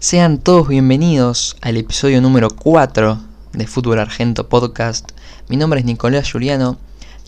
Sean 0.00 0.38
todos 0.38 0.68
bienvenidos 0.68 1.56
al 1.60 1.76
episodio 1.76 2.20
número 2.20 2.50
4 2.50 3.18
de 3.52 3.66
Fútbol 3.66 3.98
Argento 3.98 4.48
Podcast. 4.48 5.10
Mi 5.48 5.56
nombre 5.56 5.80
es 5.80 5.86
Nicolás 5.86 6.30
Juliano 6.30 6.78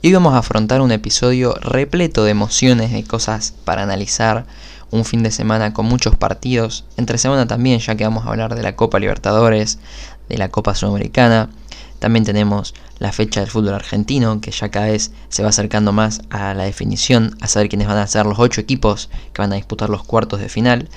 y 0.02 0.06
hoy 0.06 0.14
vamos 0.14 0.34
a 0.34 0.38
afrontar 0.38 0.80
un 0.80 0.92
episodio 0.92 1.54
repleto 1.54 2.22
de 2.22 2.30
emociones, 2.30 2.92
de 2.92 3.02
cosas 3.02 3.54
para 3.64 3.82
analizar. 3.82 4.46
Un 4.92 5.04
fin 5.04 5.24
de 5.24 5.32
semana 5.32 5.72
con 5.72 5.86
muchos 5.86 6.14
partidos, 6.14 6.84
entre 6.96 7.18
semana 7.18 7.48
también, 7.48 7.80
ya 7.80 7.96
que 7.96 8.04
vamos 8.04 8.24
a 8.24 8.28
hablar 8.28 8.54
de 8.54 8.62
la 8.62 8.76
Copa 8.76 9.00
Libertadores, 9.00 9.80
de 10.28 10.38
la 10.38 10.48
Copa 10.48 10.76
Sudamericana. 10.76 11.50
También 11.98 12.24
tenemos 12.24 12.74
la 12.98 13.12
fecha 13.12 13.40
del 13.40 13.50
fútbol 13.50 13.74
argentino, 13.74 14.40
que 14.40 14.50
ya 14.50 14.70
cada 14.70 14.86
vez 14.86 15.12
se 15.28 15.42
va 15.42 15.50
acercando 15.50 15.92
más 15.92 16.22
a 16.30 16.54
la 16.54 16.64
definición, 16.64 17.36
a 17.40 17.46
saber 17.46 17.68
quiénes 17.68 17.88
van 17.88 17.98
a 17.98 18.06
ser 18.06 18.26
los 18.26 18.38
ocho 18.38 18.60
equipos 18.60 19.10
que 19.32 19.42
van 19.42 19.52
a 19.52 19.56
disputar 19.56 19.90
los 19.90 20.02
cuartos 20.02 20.40
de 20.40 20.48
final. 20.48 20.88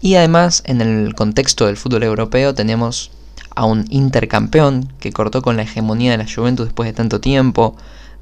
Y 0.00 0.14
además, 0.14 0.62
en 0.66 0.80
el 0.80 1.14
contexto 1.14 1.66
del 1.66 1.76
fútbol 1.76 2.02
europeo, 2.02 2.54
tenemos 2.54 3.10
a 3.54 3.64
un 3.64 3.86
intercampeón 3.88 4.92
que 5.00 5.12
cortó 5.12 5.42
con 5.42 5.56
la 5.56 5.62
hegemonía 5.62 6.12
de 6.12 6.18
la 6.18 6.30
Juventus 6.30 6.66
después 6.66 6.86
de 6.86 6.92
tanto 6.92 7.20
tiempo, 7.20 7.76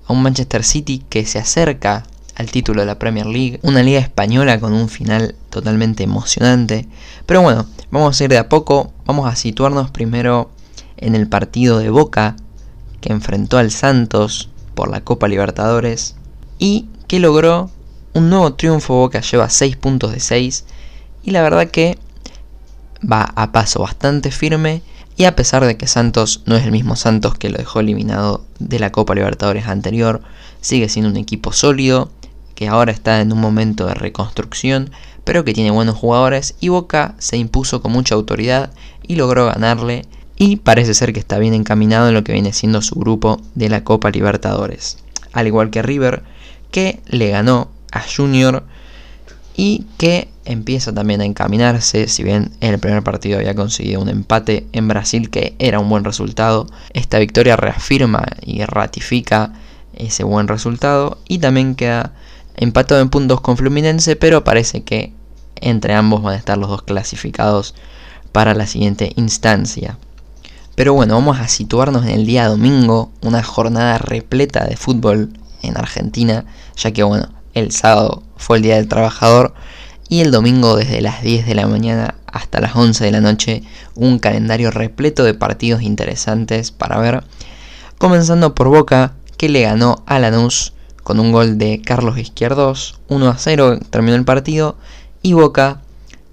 a 0.07 0.13
un 0.13 0.23
Manchester 0.23 0.65
City 0.65 1.05
que 1.09 1.27
se 1.27 1.39
acerca 1.39 2.05
al 2.37 2.51
título 2.51 2.81
de 2.81 2.87
la 2.87 2.99
Premier 2.99 3.27
League, 3.27 3.61
una 3.63 3.83
liga 3.83 4.01
española 4.01 4.59
con 4.61 4.73
un 4.73 4.89
final 4.89 5.35
totalmente 5.51 6.03
emocionante. 6.03 6.89
Pero 7.27 7.43
bueno, 7.43 7.67
vamos 7.91 8.21
a 8.21 8.25
ir 8.25 8.31
de 8.31 8.39
a 8.39 8.49
poco, 8.49 8.93
vamos 9.05 9.31
a 9.31 9.37
situarnos 9.37 9.91
primero 9.91 10.51
en 10.97 11.15
el 11.15 11.29
partido 11.29 11.79
de 11.79 11.91
Boca 11.91 12.37
que 13.01 13.13
enfrentó 13.13 13.59
al 13.59 13.71
Santos 13.71 14.51
por 14.75 14.91
la 14.91 15.03
Copa 15.03 15.29
Libertadores 15.29 16.17
y 16.59 16.89
que 17.07 17.21
logró 17.21 17.71
un 18.15 18.31
nuevo 18.31 18.55
triunfo. 18.55 18.95
Boca 18.95 19.21
lleva 19.21 19.51
6 19.51 19.77
puntos 19.77 20.13
de 20.13 20.21
6 20.21 20.65
y 21.25 21.31
la 21.31 21.43
verdad 21.43 21.71
que 21.71 21.99
va 23.01 23.33
a 23.35 23.53
paso 23.53 23.81
bastante 23.81 24.31
firme 24.31 24.83
y 25.17 25.25
a 25.25 25.37
pesar 25.37 25.65
de 25.65 25.77
que 25.77 25.87
Santos 25.87 26.43
no 26.47 26.57
es 26.57 26.65
el 26.65 26.73
mismo 26.73 26.97
Santos 26.97 27.35
que 27.37 27.49
lo 27.49 27.59
dejó 27.59 27.81
eliminado 27.81 28.45
de 28.59 28.79
la 28.79 28.91
Copa 28.91 29.15
Libertadores 29.15 29.67
anterior, 29.69 30.23
sigue 30.61 30.89
siendo 30.89 31.11
un 31.11 31.17
equipo 31.17 31.53
sólido, 31.53 32.11
que 32.55 32.69
ahora 32.69 32.93
está 32.93 33.21
en 33.21 33.33
un 33.33 33.41
momento 33.41 33.87
de 33.87 33.95
reconstrucción, 33.95 34.91
pero 35.25 35.45
que 35.45 35.55
tiene 35.55 35.71
buenos 35.71 35.97
jugadores 35.97 36.55
y 36.61 36.69
Boca 36.69 37.15
se 37.19 37.37
impuso 37.37 37.81
con 37.81 37.93
mucha 37.93 38.15
autoridad 38.15 38.71
y 39.03 39.17
logró 39.17 39.47
ganarle 39.47 40.07
y 40.37 40.57
parece 40.57 40.95
ser 40.95 41.13
que 41.13 41.21
está 41.21 41.39
bien 41.39 41.55
encaminado 41.55 42.09
en 42.09 42.15
lo 42.15 42.25
que 42.25 42.33
viene 42.33 42.53
siendo 42.53 42.83
su 42.83 42.97
grupo 42.97 43.41
de 43.55 43.69
la 43.69 43.85
Copa 43.85 44.11
Libertadores. 44.11 44.99
Al 45.33 45.47
igual 45.47 45.71
que 45.71 45.83
River, 45.83 46.25
que 46.71 47.01
le 47.07 47.31
ganó 47.31 47.69
a 47.93 48.03
Junior 48.03 48.65
y 49.57 49.87
que 49.97 50.29
empieza 50.45 50.93
también 50.93 51.21
a 51.21 51.25
encaminarse, 51.25 52.09
si 52.09 52.23
bien 52.23 52.53
en 52.61 52.75
el 52.75 52.79
primer 52.79 53.03
partido 53.03 53.39
había 53.39 53.55
conseguido 53.55 54.01
un 54.01 54.09
empate 54.09 54.67
en 54.73 54.89
Brasil 54.89 55.31
que 55.31 55.55
era 55.59 55.81
un 55.81 55.89
buen 55.89 56.05
resultado, 56.05 56.67
esta 56.93 57.19
victoria 57.19 57.57
reafirma 57.57 58.25
y 58.43 58.65
ratifica 58.65 59.53
ese 59.95 60.25
buen 60.25 60.49
resultado 60.49 61.19
y 61.29 61.39
también 61.39 61.75
queda 61.75 62.13
empatado 62.57 63.01
en 63.01 63.11
puntos 63.11 63.41
con 63.41 63.57
Fluminense, 63.57 64.17
pero 64.17 64.45
parece 64.45 64.83
que 64.83 65.13
entre 65.61 65.95
ambos 65.95 66.23
van 66.23 66.35
a 66.35 66.39
estar 66.39 66.59
los 66.59 66.69
dos 66.69 66.83
clasificados 66.83 67.75
para 68.33 68.55
la 68.55 68.67
siguiente 68.67 69.13
instancia. 69.17 69.99
Pero 70.75 70.93
bueno, 70.93 71.15
vamos 71.15 71.39
a 71.39 71.49
situarnos 71.49 72.05
en 72.05 72.11
el 72.11 72.27
día 72.27 72.49
domingo, 72.49 73.13
una 73.23 73.43
jornada 73.43 73.99
repleta 73.99 74.65
de 74.65 74.77
fútbol 74.77 75.31
en 75.63 75.77
Argentina, 75.77 76.45
ya 76.77 76.91
que 76.91 77.05
bueno, 77.05 77.29
el 77.55 77.71
sábado 77.71 78.25
fue 78.37 78.57
el 78.57 78.65
Día 78.65 78.77
del 78.77 78.89
Trabajador 78.89 79.55
y 80.15 80.21
el 80.21 80.31
domingo 80.31 80.77
desde 80.77 81.01
las 81.01 81.25
10 81.25 81.45
de 81.45 81.57
la 81.57 81.67
mañana 81.67 82.15
hasta 82.29 82.61
las 82.61 82.77
11 82.77 83.03
de 83.03 83.11
la 83.11 83.21
noche 83.21 83.65
un 83.97 84.21
calendario 84.21 84.71
repleto 84.71 85.25
de 85.25 85.35
partidos 85.35 85.83
interesantes 85.83 86.71
para 86.71 87.01
ver, 87.01 87.25
comenzando 87.99 88.55
por 88.55 88.69
Boca 88.69 89.15
que 89.37 89.49
le 89.49 89.63
ganó 89.63 90.05
a 90.07 90.21
Lanús 90.21 90.73
con 91.03 91.19
un 91.19 91.33
gol 91.33 91.59
de 91.59 91.83
Carlos 91.85 92.17
Izquierdos, 92.17 93.01
1 93.09 93.29
a 93.29 93.37
0 93.37 93.81
terminó 93.91 94.15
el 94.15 94.25
partido 94.25 94.77
y 95.21 95.33
Boca 95.33 95.81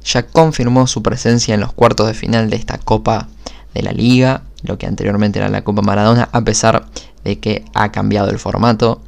ya 0.06 0.28
confirmó 0.28 0.86
su 0.86 1.02
presencia 1.02 1.56
en 1.56 1.62
los 1.62 1.74
cuartos 1.74 2.06
de 2.06 2.14
final 2.14 2.52
de 2.52 2.58
esta 2.58 2.78
Copa 2.78 3.30
de 3.74 3.82
la 3.82 3.94
Liga, 3.94 4.44
lo 4.62 4.78
que 4.78 4.86
anteriormente 4.86 5.40
era 5.40 5.50
la 5.50 5.64
Copa 5.64 5.82
Maradona, 5.82 6.30
a 6.32 6.42
pesar 6.42 6.86
de 7.24 7.40
que 7.40 7.66
ha 7.74 7.92
cambiado 7.92 8.30
el 8.30 8.38
formato. 8.38 9.02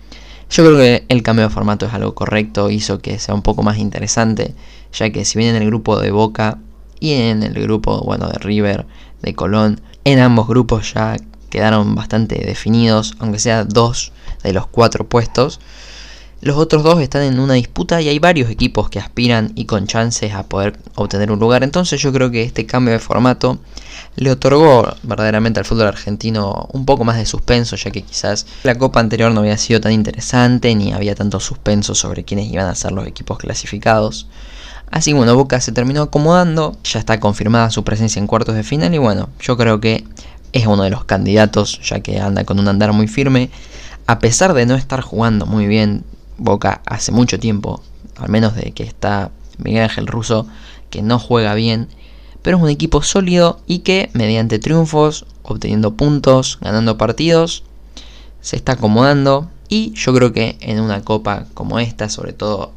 Yo 0.50 0.64
creo 0.64 0.78
que 0.78 1.06
el 1.10 1.24
cambio 1.24 1.48
de 1.48 1.54
formato 1.54 1.86
es 1.86 1.94
algo 1.94 2.14
correcto, 2.14 2.70
hizo 2.70 3.00
que 3.00 3.20
sea 3.20 3.34
un 3.34 3.42
poco 3.42 3.64
más 3.64 3.78
interesante, 3.78 4.54
ya 4.92 5.10
que 5.10 5.26
si 5.26 5.38
bien 5.40 5.56
en 5.56 5.62
el 5.62 5.68
grupo 5.68 6.00
de 6.00 6.12
Boca 6.12 6.60
y 7.00 7.14
en 7.14 7.44
el 7.44 7.54
grupo 7.54 8.02
bueno, 8.02 8.28
de 8.28 8.38
River, 8.40 8.86
de 9.22 9.34
Colón, 9.34 9.82
en 10.04 10.20
ambos 10.20 10.48
grupos 10.48 10.94
ya 10.94 11.18
quedaron 11.50 11.96
bastante 11.96 12.36
definidos, 12.46 13.16
aunque 13.20 13.40
sea 13.40 13.64
dos 13.64 14.12
de 14.44 14.54
los 14.54 14.68
cuatro 14.68 15.08
puestos. 15.08 15.60
Los 16.44 16.58
otros 16.58 16.84
dos 16.84 17.00
están 17.00 17.22
en 17.22 17.40
una 17.40 17.54
disputa 17.54 18.02
y 18.02 18.10
hay 18.10 18.20
varios 18.20 18.50
equipos 18.50 18.90
que 18.90 19.00
aspiran 19.00 19.54
y 19.56 19.64
con 19.64 19.88
chances 19.88 20.34
a 20.34 20.44
poder 20.44 20.78
obtener 20.96 21.32
un 21.32 21.40
lugar. 21.40 21.64
Entonces 21.64 22.02
yo 22.02 22.12
creo 22.12 22.32
que 22.32 22.44
este 22.44 22.66
cambio 22.66 22.92
de 22.92 23.00
formato 23.00 23.60
le 24.18 24.30
otorgó 24.30 24.94
verdaderamente 25.04 25.62
al 25.62 25.66
fútbol 25.66 25.88
argentino 25.88 26.68
un 26.74 26.86
poco 26.86 27.06
más 27.06 27.16
de 27.16 27.26
suspenso, 27.26 27.78
ya 27.78 27.92
que 27.92 28.02
quizás 28.02 28.46
la 28.64 28.78
copa 28.78 29.00
anterior 29.00 29.32
no 29.32 29.40
había 29.40 29.58
sido 29.58 29.80
tan 29.80 29.94
interesante 29.94 30.76
ni 30.76 30.92
había 30.92 31.16
tanto 31.16 31.40
suspenso 31.40 31.96
sobre 31.96 32.26
quiénes 32.26 32.52
iban 32.52 32.68
a 32.68 32.76
ser 32.76 32.92
los 32.92 33.08
equipos 33.08 33.38
clasificados. 33.38 34.28
Así 34.92 35.12
que 35.12 35.16
bueno, 35.16 35.38
Boca 35.38 35.62
se 35.62 35.72
terminó 35.72 36.02
acomodando, 36.02 36.76
ya 36.84 37.00
está 37.00 37.22
confirmada 37.22 37.70
su 37.70 37.86
presencia 37.86 38.20
en 38.20 38.28
cuartos 38.28 38.56
de 38.56 38.64
final 38.64 38.94
y 38.94 38.98
bueno, 38.98 39.30
yo 39.40 39.56
creo 39.56 39.80
que 39.80 40.04
es 40.52 40.68
uno 40.68 40.84
de 40.84 40.90
los 40.90 41.06
candidatos, 41.06 41.80
ya 41.90 42.02
que 42.02 42.20
anda 42.20 42.44
con 42.44 42.60
un 42.60 42.68
andar 42.68 42.92
muy 42.92 43.08
firme. 43.08 43.50
A 44.08 44.20
pesar 44.20 44.54
de 44.54 44.66
no 44.66 44.76
estar 44.76 45.00
jugando 45.00 45.46
muy 45.46 45.68
bien 45.68 46.04
Boca 46.38 46.82
hace 46.86 47.12
mucho 47.12 47.40
tiempo, 47.40 47.82
al 48.18 48.30
menos 48.30 48.56
de 48.56 48.72
que 48.72 48.84
está 48.84 49.32
Miguel 49.58 49.84
Ángel 49.84 50.08
Russo, 50.08 50.48
que 50.90 51.02
no 51.02 51.20
juega 51.20 51.54
bien, 51.54 51.88
pero 52.42 52.58
es 52.58 52.64
un 52.64 52.70
equipo 52.70 53.02
sólido 53.02 53.60
y 53.68 53.80
que 53.80 54.10
mediante 54.14 54.60
triunfos, 54.60 55.26
obteniendo 55.44 55.96
puntos, 55.96 56.60
ganando 56.62 56.98
partidos, 56.98 57.64
se 58.42 58.56
está 58.56 58.74
acomodando. 58.74 59.50
Y 59.70 59.94
yo 59.94 60.14
creo 60.14 60.34
que 60.34 60.58
en 60.60 60.80
una 60.80 61.02
copa 61.02 61.46
como 61.54 61.80
esta, 61.80 62.10
sobre 62.10 62.34
todo 62.34 62.74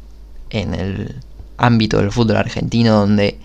en 0.49 0.73
el 0.73 1.15
ámbito 1.57 1.97
del 1.97 2.11
fútbol 2.11 2.37
argentino 2.37 2.93
donde 2.93 3.39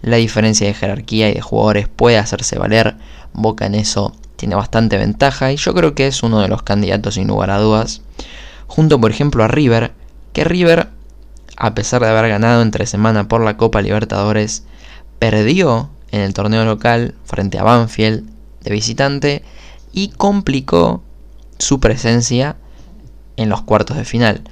la 0.00 0.16
diferencia 0.16 0.66
de 0.66 0.74
jerarquía 0.74 1.30
y 1.30 1.34
de 1.34 1.40
jugadores 1.40 1.88
puede 1.88 2.18
hacerse 2.18 2.58
valer, 2.58 2.96
Boca 3.32 3.66
en 3.66 3.74
eso 3.74 4.14
tiene 4.36 4.54
bastante 4.54 4.96
ventaja 4.96 5.50
y 5.52 5.56
yo 5.56 5.74
creo 5.74 5.94
que 5.94 6.06
es 6.06 6.22
uno 6.22 6.40
de 6.40 6.48
los 6.48 6.62
candidatos 6.62 7.14
sin 7.14 7.26
lugar 7.26 7.50
a 7.50 7.58
dudas 7.58 8.00
junto 8.74 9.00
por 9.00 9.12
ejemplo 9.12 9.44
a 9.44 9.48
River, 9.48 9.92
que 10.32 10.42
River, 10.42 10.88
a 11.56 11.74
pesar 11.76 12.02
de 12.02 12.08
haber 12.08 12.28
ganado 12.28 12.60
entre 12.60 12.86
semana 12.86 13.28
por 13.28 13.40
la 13.40 13.56
Copa 13.56 13.80
Libertadores, 13.80 14.64
perdió 15.20 15.90
en 16.10 16.22
el 16.22 16.34
torneo 16.34 16.64
local 16.64 17.14
frente 17.24 17.56
a 17.56 17.62
Banfield 17.62 18.28
de 18.62 18.72
visitante 18.72 19.44
y 19.92 20.08
complicó 20.08 21.04
su 21.56 21.78
presencia 21.78 22.56
en 23.36 23.48
los 23.48 23.62
cuartos 23.62 23.96
de 23.96 24.04
final. 24.04 24.42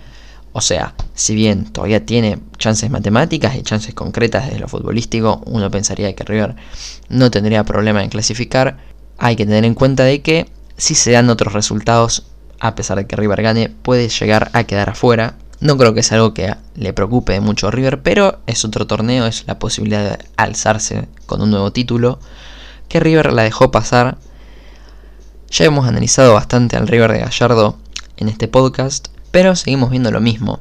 O 0.53 0.61
sea, 0.61 0.95
si 1.15 1.35
bien 1.35 1.65
todavía 1.65 2.07
tiene 2.07 2.39
chances 2.59 2.91
matemáticas 2.91 3.57
y 3.57 3.63
chances 3.63 3.93
concretas 3.93 4.45
desde 4.45 4.61
lo 4.61 4.69
futbolístico, 4.69 5.43
uno 5.47 5.69
pensaría 5.69 6.15
que 6.15 6.23
River 6.23 6.55
no 7.09 7.33
tendría 7.33 7.65
problema 7.65 8.05
en 8.05 8.11
clasificar, 8.11 8.79
hay 9.19 9.35
que 9.35 9.47
tener 9.47 9.65
en 9.65 9.75
cuenta 9.75 10.05
de 10.05 10.23
que 10.23 10.47
si 10.77 10.95
se 10.95 11.11
dan 11.11 11.29
otros 11.29 11.55
resultados 11.55 12.25
a 12.63 12.77
pesar 12.77 12.97
de 12.97 13.09
que 13.09 13.17
River 13.17 13.43
gane, 13.43 13.71
puede 13.71 14.09
llegar 14.09 14.53
a 14.53 14.63
quedar 14.63 14.91
afuera. 14.91 15.35
No 15.59 15.77
creo 15.77 15.95
que 15.95 16.05
sea 16.05 16.19
algo 16.19 16.33
que 16.33 16.55
le 16.77 16.93
preocupe 16.93 17.41
mucho 17.41 17.67
a 17.67 17.73
River, 17.73 18.03
pero 18.03 18.39
es 18.47 18.65
otro 18.65 18.87
torneo, 18.87 19.27
es 19.27 19.45
la 19.49 19.59
posibilidad 19.59 20.17
de 20.17 20.25
alzarse 20.37 21.09
con 21.27 21.43
un 21.43 21.51
nuevo 21.51 21.73
título, 21.73 22.21
que 22.89 23.01
River 23.01 23.33
la 23.33 23.43
dejó 23.43 23.73
pasar. 23.73 24.17
Ya 25.51 25.65
hemos 25.65 25.89
analizado 25.89 26.35
bastante 26.35 26.77
al 26.77 26.87
River 26.87 27.11
de 27.11 27.19
Gallardo 27.19 27.79
en 28.17 28.29
este 28.29 28.47
podcast, 28.47 29.09
pero 29.33 29.57
seguimos 29.57 29.91
viendo 29.91 30.13
lo 30.13 30.21
mismo. 30.21 30.61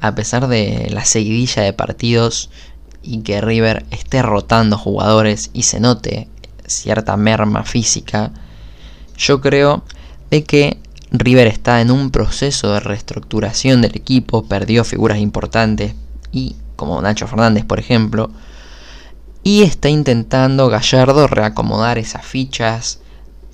A 0.00 0.14
pesar 0.14 0.48
de 0.48 0.88
la 0.90 1.04
seguidilla 1.04 1.62
de 1.62 1.74
partidos 1.74 2.48
y 3.02 3.20
que 3.20 3.42
River 3.42 3.84
esté 3.90 4.22
rotando 4.22 4.78
jugadores 4.78 5.50
y 5.52 5.64
se 5.64 5.78
note 5.78 6.26
cierta 6.66 7.18
merma 7.18 7.64
física, 7.64 8.32
yo 9.18 9.42
creo 9.42 9.84
de 10.30 10.44
que 10.44 10.78
River 11.16 11.46
está 11.46 11.80
en 11.80 11.92
un 11.92 12.10
proceso 12.10 12.72
de 12.72 12.80
reestructuración 12.80 13.82
del 13.82 13.94
equipo, 13.94 14.46
perdió 14.46 14.82
figuras 14.82 15.18
importantes 15.18 15.94
y 16.32 16.56
como 16.74 17.00
Nacho 17.00 17.28
Fernández 17.28 17.64
por 17.64 17.78
ejemplo, 17.78 18.30
y 19.44 19.62
está 19.62 19.88
intentando 19.88 20.68
Gallardo 20.68 21.28
reacomodar 21.28 21.98
esas 21.98 22.26
fichas, 22.26 22.98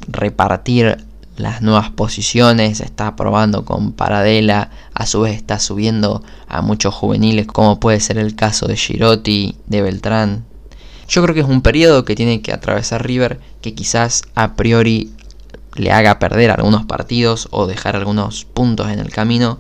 repartir 0.09 1.05
las 1.37 1.61
nuevas 1.61 1.91
posiciones, 1.91 2.81
está 2.81 3.15
probando 3.15 3.67
con 3.67 3.93
Paradela, 3.93 4.71
a 4.95 5.05
su 5.05 5.21
vez 5.21 5.37
está 5.37 5.59
subiendo 5.59 6.23
a 6.49 6.63
muchos 6.63 6.95
juveniles 6.95 7.47
como 7.47 7.79
puede 7.79 8.01
ser 8.01 8.17
el 8.17 8.37
caso 8.37 8.69
de 8.69 8.77
Girotti, 8.77 9.57
de 9.67 9.83
Beltrán. 9.83 10.45
Yo 11.09 11.23
creo 11.23 11.35
que 11.35 11.41
es 11.41 11.47
un 11.47 11.61
periodo 11.61 12.07
que 12.07 12.15
tiene 12.15 12.41
que 12.41 12.53
atravesar 12.53 13.05
River 13.07 13.39
que 13.61 13.75
quizás 13.75 14.23
a 14.35 14.55
priori 14.55 15.13
le 15.75 15.93
haga 15.93 16.19
perder 16.19 16.51
algunos 16.51 16.85
partidos 16.85 17.49
o 17.51 17.67
dejar 17.67 17.97
algunos 17.97 18.45
puntos 18.45 18.91
en 18.91 18.99
el 18.99 19.11
camino, 19.11 19.59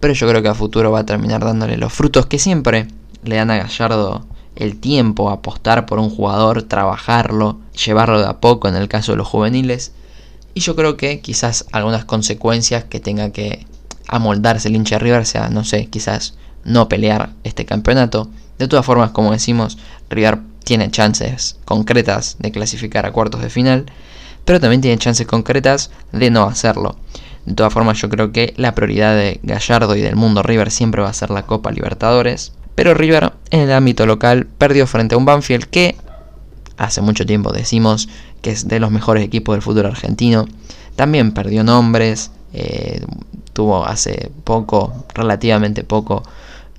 pero 0.00 0.14
yo 0.14 0.28
creo 0.28 0.42
que 0.42 0.48
a 0.48 0.54
futuro 0.54 0.92
va 0.92 1.00
a 1.00 1.06
terminar 1.06 1.44
dándole 1.44 1.76
los 1.76 1.92
frutos 1.92 2.26
que 2.26 2.38
siempre 2.38 2.88
le 3.22 3.36
dan 3.36 3.50
a 3.50 3.56
Gallardo 3.56 4.26
el 4.56 4.78
tiempo, 4.78 5.30
apostar 5.30 5.86
por 5.86 5.98
un 5.98 6.10
jugador, 6.10 6.62
trabajarlo, 6.62 7.58
llevarlo 7.84 8.20
de 8.20 8.28
a 8.28 8.40
poco 8.40 8.68
en 8.68 8.76
el 8.76 8.88
caso 8.88 9.12
de 9.12 9.18
los 9.18 9.28
juveniles. 9.28 9.92
Y 10.54 10.60
yo 10.60 10.76
creo 10.76 10.96
que 10.96 11.20
quizás 11.20 11.66
algunas 11.72 12.04
consecuencias 12.04 12.84
que 12.84 13.00
tenga 13.00 13.30
que 13.30 13.66
amoldarse 14.06 14.68
el 14.68 14.76
hincha 14.76 14.98
River 14.98 15.26
sea, 15.26 15.48
no 15.48 15.64
sé, 15.64 15.86
quizás 15.86 16.34
no 16.64 16.88
pelear 16.88 17.30
este 17.42 17.64
campeonato. 17.64 18.28
De 18.58 18.68
todas 18.68 18.86
formas, 18.86 19.10
como 19.10 19.32
decimos, 19.32 19.78
River 20.10 20.38
tiene 20.64 20.90
chances 20.90 21.58
concretas 21.64 22.36
de 22.38 22.52
clasificar 22.52 23.06
a 23.06 23.12
cuartos 23.12 23.42
de 23.42 23.50
final, 23.50 23.86
pero 24.44 24.60
también 24.60 24.80
tiene 24.80 24.98
chances 24.98 25.26
concretas 25.26 25.90
de 26.12 26.30
no 26.30 26.44
hacerlo. 26.44 26.96
De 27.46 27.54
todas 27.54 27.72
formas, 27.72 28.00
yo 28.00 28.08
creo 28.08 28.32
que 28.32 28.54
la 28.56 28.74
prioridad 28.74 29.14
de 29.14 29.40
Gallardo 29.42 29.96
y 29.96 30.00
del 30.00 30.16
mundo 30.16 30.42
River 30.42 30.70
siempre 30.70 31.02
va 31.02 31.10
a 31.10 31.14
ser 31.14 31.30
la 31.30 31.42
Copa 31.42 31.70
Libertadores. 31.70 32.52
Pero 32.74 32.94
River 32.94 33.32
en 33.50 33.60
el 33.60 33.72
ámbito 33.72 34.06
local 34.06 34.46
perdió 34.58 34.86
frente 34.86 35.14
a 35.14 35.18
un 35.18 35.24
Banfield 35.24 35.64
que 35.66 35.96
hace 36.76 37.00
mucho 37.02 37.24
tiempo 37.24 37.52
decimos 37.52 38.08
que 38.42 38.50
es 38.50 38.66
de 38.66 38.80
los 38.80 38.90
mejores 38.90 39.24
equipos 39.24 39.54
del 39.54 39.62
fútbol 39.62 39.86
argentino. 39.86 40.46
También 40.96 41.32
perdió 41.32 41.64
nombres, 41.64 42.30
eh, 42.52 43.04
tuvo 43.52 43.84
hace 43.86 44.30
poco, 44.44 45.04
relativamente 45.14 45.84
poco, 45.84 46.22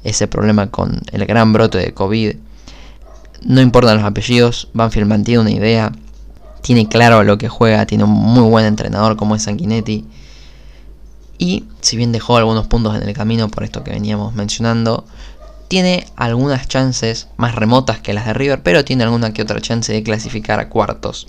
ese 0.03 0.27
problema 0.27 0.69
con 0.69 1.01
el 1.11 1.25
gran 1.25 1.53
brote 1.53 1.77
de 1.79 1.93
COVID. 1.93 2.35
No 3.43 3.61
importan 3.61 3.97
los 3.97 4.05
apellidos, 4.05 4.69
Banfield 4.73 5.07
mantiene 5.07 5.41
una 5.41 5.51
idea, 5.51 5.91
tiene 6.65 6.89
claro 6.89 7.23
lo 7.23 7.37
que 7.37 7.47
juega, 7.47 7.85
tiene 7.85 8.05
un 8.05 8.09
muy 8.09 8.49
buen 8.49 8.65
entrenador 8.65 9.15
como 9.17 9.35
es 9.35 9.43
Sanguinetti. 9.43 10.03
Y 11.37 11.65
si 11.81 11.95
bien 11.95 12.11
dejó 12.11 12.37
algunos 12.37 12.65
puntos 12.65 12.95
en 12.95 13.07
el 13.07 13.13
camino 13.13 13.49
por 13.49 13.63
esto 13.63 13.83
que 13.83 13.91
veníamos 13.91 14.33
mencionando, 14.33 15.05
tiene 15.67 16.07
algunas 16.15 16.67
chances 16.67 17.27
más 17.37 17.53
remotas 17.53 17.99
que 17.99 18.15
las 18.15 18.25
de 18.25 18.33
River, 18.33 18.63
pero 18.63 18.83
tiene 18.83 19.03
alguna 19.03 19.31
que 19.31 19.43
otra 19.43 19.61
chance 19.61 19.93
de 19.93 20.01
clasificar 20.01 20.59
a 20.59 20.69
cuartos. 20.69 21.27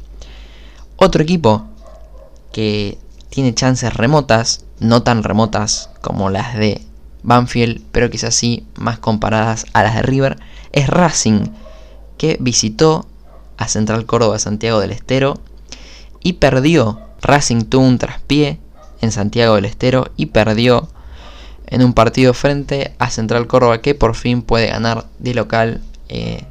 Otro 0.96 1.22
equipo 1.22 1.66
que 2.50 2.96
tiene 3.28 3.52
chances 3.52 3.92
remotas, 3.92 4.64
no 4.80 5.02
tan 5.02 5.22
remotas 5.22 5.90
como 6.00 6.30
las 6.30 6.56
de 6.56 6.80
Banfield, 7.24 7.82
pero 7.92 8.08
quizás 8.08 8.34
sí 8.34 8.66
más 8.74 8.98
comparadas 8.98 9.66
a 9.74 9.82
las 9.82 9.96
de 9.96 10.02
River, 10.02 10.38
es 10.72 10.88
Racing, 10.88 11.48
que 12.16 12.38
visitó 12.40 13.04
a 13.56 13.68
Central 13.68 14.06
Córdoba 14.06 14.38
Santiago 14.38 14.80
del 14.80 14.92
Estero 14.92 15.40
y 16.22 16.34
perdió. 16.34 17.00
Racing 17.22 17.64
tuvo 17.64 17.86
un 17.86 17.98
traspié 17.98 18.60
en 19.00 19.10
Santiago 19.10 19.56
del 19.56 19.64
Estero 19.64 20.10
y 20.16 20.26
perdió 20.26 20.88
en 21.66 21.82
un 21.82 21.92
partido 21.92 22.34
frente 22.34 22.94
a 22.98 23.10
Central 23.10 23.46
Córdoba 23.46 23.80
que 23.80 23.94
por 23.94 24.14
fin 24.14 24.42
puede 24.42 24.68
ganar 24.68 25.06
de 25.18 25.34
local. 25.34 25.80
Eh, 26.08 26.44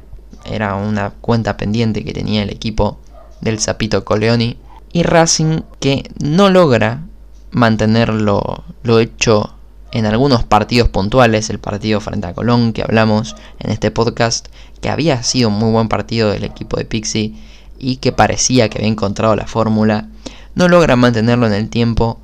era 0.44 0.76
una 0.76 1.10
cuenta 1.10 1.56
pendiente 1.56 2.04
que 2.04 2.12
tenía 2.12 2.42
el 2.42 2.50
equipo 2.50 2.98
del 3.40 3.58
Zapito 3.58 4.04
Coleoni. 4.04 4.58
Y 4.92 5.02
Racing 5.02 5.62
que 5.80 6.08
no 6.18 6.48
logra 6.50 7.02
mantener 7.50 8.10
lo, 8.10 8.64
hecho 9.00 9.55
en 9.92 10.06
algunos 10.06 10.44
partidos 10.44 10.88
puntuales, 10.88 11.50
el 11.50 11.58
partido 11.58 12.00
frente 12.00 12.26
a 12.26 12.34
Colón 12.34 12.72
que 12.72 12.82
hablamos 12.82 13.36
en 13.58 13.70
este 13.70 13.90
podcast, 13.90 14.48
que 14.80 14.88
había 14.90 15.22
sido 15.22 15.48
un 15.48 15.54
muy 15.58 15.70
buen 15.70 15.88
partido 15.88 16.30
del 16.30 16.44
equipo 16.44 16.76
de 16.76 16.84
Pixie 16.84 17.34
y 17.78 17.96
que 17.96 18.12
parecía 18.12 18.68
que 18.68 18.78
había 18.78 18.90
encontrado 18.90 19.36
la 19.36 19.46
fórmula, 19.46 20.08
no 20.54 20.68
logra 20.68 20.96
mantenerlo 20.96 21.46
en 21.46 21.52
el 21.52 21.68
tiempo 21.68 22.20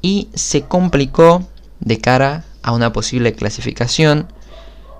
y 0.00 0.28
se 0.34 0.62
complicó 0.62 1.46
de 1.80 1.98
cara 1.98 2.44
a 2.62 2.72
una 2.72 2.92
posible 2.92 3.34
clasificación, 3.34 4.28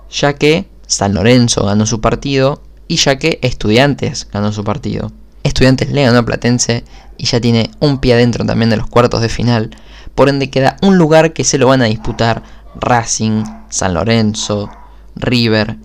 ya 0.09 0.33
que 0.33 0.67
San 0.87 1.13
Lorenzo 1.13 1.65
ganó 1.65 1.85
su 1.85 2.01
partido 2.01 2.61
y 2.87 2.97
ya 2.97 3.17
que 3.17 3.39
Estudiantes 3.41 4.27
ganó 4.31 4.51
su 4.51 4.63
partido. 4.63 5.11
Estudiantes 5.43 5.91
le 5.91 6.23
Platense 6.23 6.83
y 7.17 7.25
ya 7.25 7.39
tiene 7.39 7.69
un 7.79 7.99
pie 7.99 8.13
adentro 8.13 8.45
también 8.45 8.69
de 8.69 8.77
los 8.77 8.87
cuartos 8.87 9.21
de 9.21 9.29
final, 9.29 9.75
por 10.15 10.29
ende 10.29 10.49
queda 10.49 10.77
un 10.81 10.97
lugar 10.97 11.33
que 11.33 11.43
se 11.43 11.57
lo 11.57 11.67
van 11.67 11.81
a 11.81 11.85
disputar 11.85 12.43
Racing, 12.75 13.43
San 13.69 13.93
Lorenzo, 13.93 14.69
River 15.15 15.77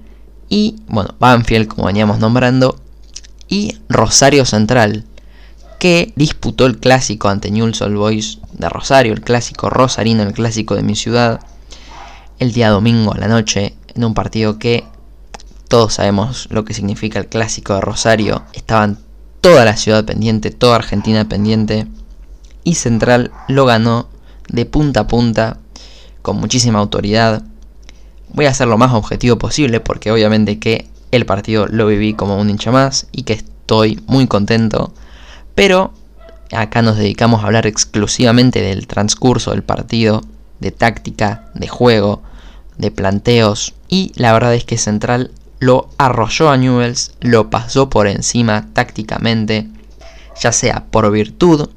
y, 0.49 0.77
bueno, 0.89 1.15
Banfield, 1.19 1.69
como 1.69 1.87
veníamos 1.87 2.19
nombrando, 2.19 2.81
y 3.49 3.79
Rosario 3.89 4.45
Central, 4.45 5.05
que 5.79 6.13
disputó 6.17 6.67
el 6.67 6.79
clásico 6.79 7.29
ante 7.29 7.51
Newell's 7.51 7.83
Old 7.83 7.97
Boys 7.97 8.39
de 8.53 8.69
Rosario, 8.69 9.13
el 9.13 9.21
clásico 9.21 9.71
rosarino, 9.71 10.23
el 10.23 10.33
clásico 10.33 10.75
de 10.75 10.83
mi 10.83 10.97
ciudad, 10.97 11.41
el 12.39 12.53
día 12.53 12.71
domingo 12.71 13.13
a 13.13 13.19
la 13.19 13.29
noche, 13.29 13.77
en 13.95 14.05
un 14.05 14.15
partido 14.15 14.59
que 14.59 14.85
todos 15.69 15.95
sabemos 15.95 16.49
lo 16.51 16.65
que 16.65 16.75
significa 16.75 17.19
el 17.19 17.29
clásico 17.29 17.75
de 17.75 17.81
Rosario. 17.81 18.45
Estaban 18.55 18.99
toda 19.41 19.65
la 19.65 19.77
ciudad 19.77 20.05
pendiente, 20.05 20.51
toda 20.51 20.77
Argentina 20.77 21.29
pendiente, 21.29 21.87
y 22.65 22.75
Central 22.75 23.31
lo 23.49 23.65
ganó 23.65 24.09
de 24.49 24.67
punta 24.67 25.01
a 25.01 25.07
punta, 25.07 25.59
con 26.23 26.39
muchísima 26.39 26.79
autoridad. 26.79 27.43
Voy 28.31 28.47
a 28.47 28.55
ser 28.55 28.69
lo 28.69 28.79
más 28.79 28.93
objetivo 28.93 29.39
posible 29.39 29.81
porque 29.81 30.11
obviamente 30.11 30.59
que 30.59 30.89
el 31.11 31.25
partido 31.25 31.67
lo 31.67 31.87
viví 31.87 32.15
como 32.15 32.39
un 32.39 32.51
hincha 32.51 32.71
más 32.71 33.07
y 33.13 33.23
que 33.23 33.33
estoy 33.35 34.03
muy 34.07 34.27
contento 34.27 34.93
pero 35.59 35.93
acá 36.53 36.83
nos 36.83 36.99
dedicamos 36.99 37.43
a 37.43 37.47
hablar 37.47 37.67
exclusivamente 37.67 38.63
del 38.63 38.87
transcurso 38.87 39.51
del 39.51 39.65
partido, 39.65 40.23
de 40.61 40.71
táctica, 40.71 41.51
de 41.55 41.67
juego, 41.67 42.23
de 42.77 42.93
planteos. 42.93 43.75
Y 43.89 44.13
la 44.15 44.33
verdad 44.33 44.55
es 44.55 44.63
que 44.63 44.79
Central 44.79 45.33
lo 45.61 45.91
arrolló 45.99 46.51
a 46.51 46.57
Newells, 46.57 47.13
lo 47.21 47.51
pasó 47.51 47.91
por 47.91 48.07
encima 48.07 48.69
tácticamente, 48.73 49.69
ya 50.41 50.53
sea 50.53 50.87
por 50.91 51.11
virtud 51.11 51.71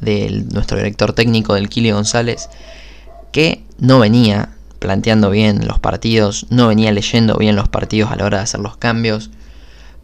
de 0.00 0.44
nuestro 0.52 0.78
director 0.78 1.12
técnico 1.12 1.54
del 1.54 1.68
Kili 1.68 1.90
González, 1.90 2.48
que 3.32 3.64
no 3.78 3.98
venía 3.98 4.50
planteando 4.78 5.30
bien 5.30 5.66
los 5.66 5.78
partidos, 5.78 6.46
no 6.50 6.68
venía 6.68 6.92
leyendo 6.92 7.36
bien 7.36 7.56
los 7.56 7.68
partidos 7.68 8.10
a 8.10 8.16
la 8.16 8.24
hora 8.24 8.38
de 8.38 8.44
hacer 8.44 8.60
los 8.60 8.76
cambios, 8.76 9.30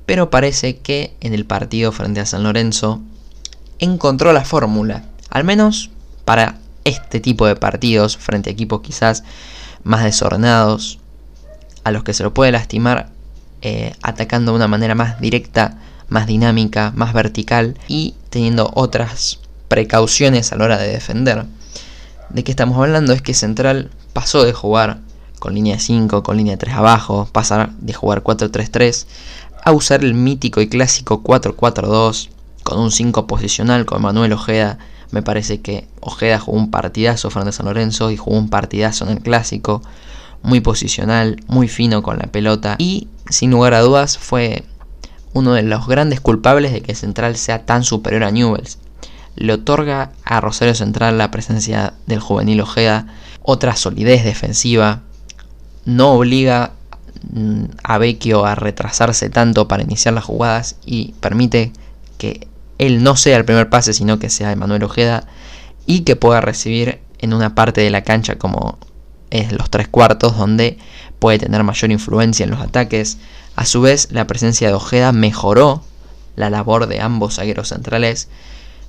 pero 0.07 0.31
parece 0.31 0.79
que 0.79 1.17
en 1.21 1.33
el 1.33 1.47
partido 1.47 1.93
frente 1.93 2.21
a 2.21 2.27
San 2.27 2.43
Lorenzo 2.43 3.01
encontró 3.79 4.33
la 4.33 4.45
fórmula, 4.45 5.05
al 5.31 5.45
menos 5.45 5.91
para 6.25 6.59
este 6.85 7.21
tipo 7.21 7.47
de 7.47 7.57
partidos 7.57 8.17
frente 8.17 8.51
a 8.51 8.53
equipos 8.53 8.83
quizás 8.83 9.25
más 9.83 10.05
desordenados, 10.05 10.99
a 11.85 11.91
los 11.91 12.03
que 12.03 12.15
se 12.15 12.23
lo 12.23 12.35
puede 12.35 12.53
lastimar 12.53 13.11
eh, 13.63 13.95
atacando 14.03 14.53
de 14.53 14.57
una 14.57 14.69
manera 14.69 14.95
más 14.95 15.21
directa, 15.21 15.79
más 16.09 16.27
dinámica, 16.27 16.93
más 16.95 17.13
vertical 17.15 17.79
y 17.89 18.15
teniendo 18.31 18.71
otras 18.75 19.41
precauciones 19.69 20.53
a 20.53 20.57
la 20.57 20.65
hora 20.65 20.79
de 20.79 20.89
defender. 20.89 21.47
¿De 22.29 22.45
qué 22.45 22.51
estamos 22.51 22.77
hablando? 22.79 23.13
Es 23.13 23.23
que 23.23 23.33
Central 23.33 23.91
pasó 24.13 24.45
de 24.45 24.53
jugar 24.53 24.99
con 25.39 25.55
línea 25.55 25.79
5, 25.79 26.23
con 26.23 26.37
línea 26.37 26.57
3 26.57 26.75
abajo, 26.75 27.29
pasar 27.31 27.71
de 27.79 27.93
jugar 27.93 28.23
4-3-3 28.23 29.07
a 29.65 29.73
usar 29.73 30.05
el 30.05 30.15
mítico 30.15 30.61
y 30.61 30.69
clásico 30.69 31.23
4-4-2 31.23 32.29
con 32.63 32.79
un 32.79 32.91
5 32.91 33.27
posicional 33.27 33.87
con 33.87 34.03
Manuel 34.03 34.33
Ojeda. 34.33 34.79
Me 35.11 35.23
parece 35.23 35.61
que 35.61 35.87
Ojeda 36.01 36.39
jugó 36.39 36.59
un 36.59 36.71
partidazo 36.71 37.31
frente 37.31 37.51
a 37.51 37.53
San 37.53 37.67
Lorenzo 37.67 38.11
y 38.11 38.17
jugó 38.17 38.37
un 38.37 38.51
partidazo 38.51 39.05
en 39.05 39.13
el 39.13 39.21
clásico. 39.21 39.83
Muy 40.45 40.61
posicional, 40.61 41.43
muy 41.49 41.67
fino 41.67 42.03
con 42.03 42.19
la 42.19 42.27
pelota 42.27 42.77
y 42.79 43.09
sin 43.29 43.51
lugar 43.51 43.75
a 43.75 43.81
dudas 43.81 44.17
fue 44.17 44.65
uno 45.33 45.55
de 45.55 45.63
los 45.63 45.89
grandes 45.89 46.21
culpables 46.21 46.73
de 46.73 46.83
que 46.83 46.95
Central 46.95 47.37
sea 47.37 47.67
tan 47.67 47.83
superior 47.83 48.23
a 48.23 48.31
Newells. 48.31 48.79
Le 49.35 49.53
otorga 49.53 50.13
a 50.25 50.41
Rosario 50.41 50.77
Central 50.77 51.19
la 51.19 51.33
presencia 51.33 51.95
del 52.07 52.21
juvenil 52.21 52.61
Ojeda, 52.61 53.09
otra 53.43 53.75
solidez 53.75 54.23
defensiva, 54.23 55.01
no 55.85 56.13
obliga 56.13 56.71
Mm, 57.33 57.65
a 57.83 57.99
Vecchio 57.99 58.45
a 58.45 58.55
retrasarse 58.55 59.31
tanto 59.31 59.67
para 59.67 59.83
iniciar 59.83 60.15
las 60.15 60.25
jugadas 60.25 60.77
y 60.85 61.15
permite 61.21 61.73
que 62.19 62.47
él 62.79 63.03
no 63.03 63.17
sea 63.17 63.37
el 63.37 63.45
primer 63.45 63.71
pase, 63.71 63.93
sino 63.95 64.19
que 64.19 64.31
sea 64.31 64.53
Emanuel 64.53 64.85
Ojeda 64.85 65.27
y 65.87 66.01
que 66.01 66.17
pueda 66.17 66.41
recibir 66.41 67.01
en 67.19 67.33
una 67.33 67.55
parte 67.55 67.81
de 67.81 67.91
la 67.91 68.03
cancha 68.03 68.37
como 68.37 68.79
es 69.35 69.53
los 69.53 69.69
tres 69.69 69.89
cuartos, 69.89 70.39
donde 70.39 70.79
puede 71.19 71.41
tener 71.41 71.63
mayor 71.65 71.91
influencia 71.91 72.45
en 72.45 72.51
los 72.51 72.61
ataques. 72.61 73.19
A 73.57 73.67
su 73.67 73.81
vez, 73.81 74.09
la 74.13 74.27
presencia 74.27 74.69
de 74.69 74.75
Ojeda 74.75 75.13
mejoró 75.13 75.83
la 76.37 76.51
labor 76.51 76.87
de 76.87 77.01
ambos 77.01 77.35
zagueros 77.35 77.69
centrales, 77.69 78.29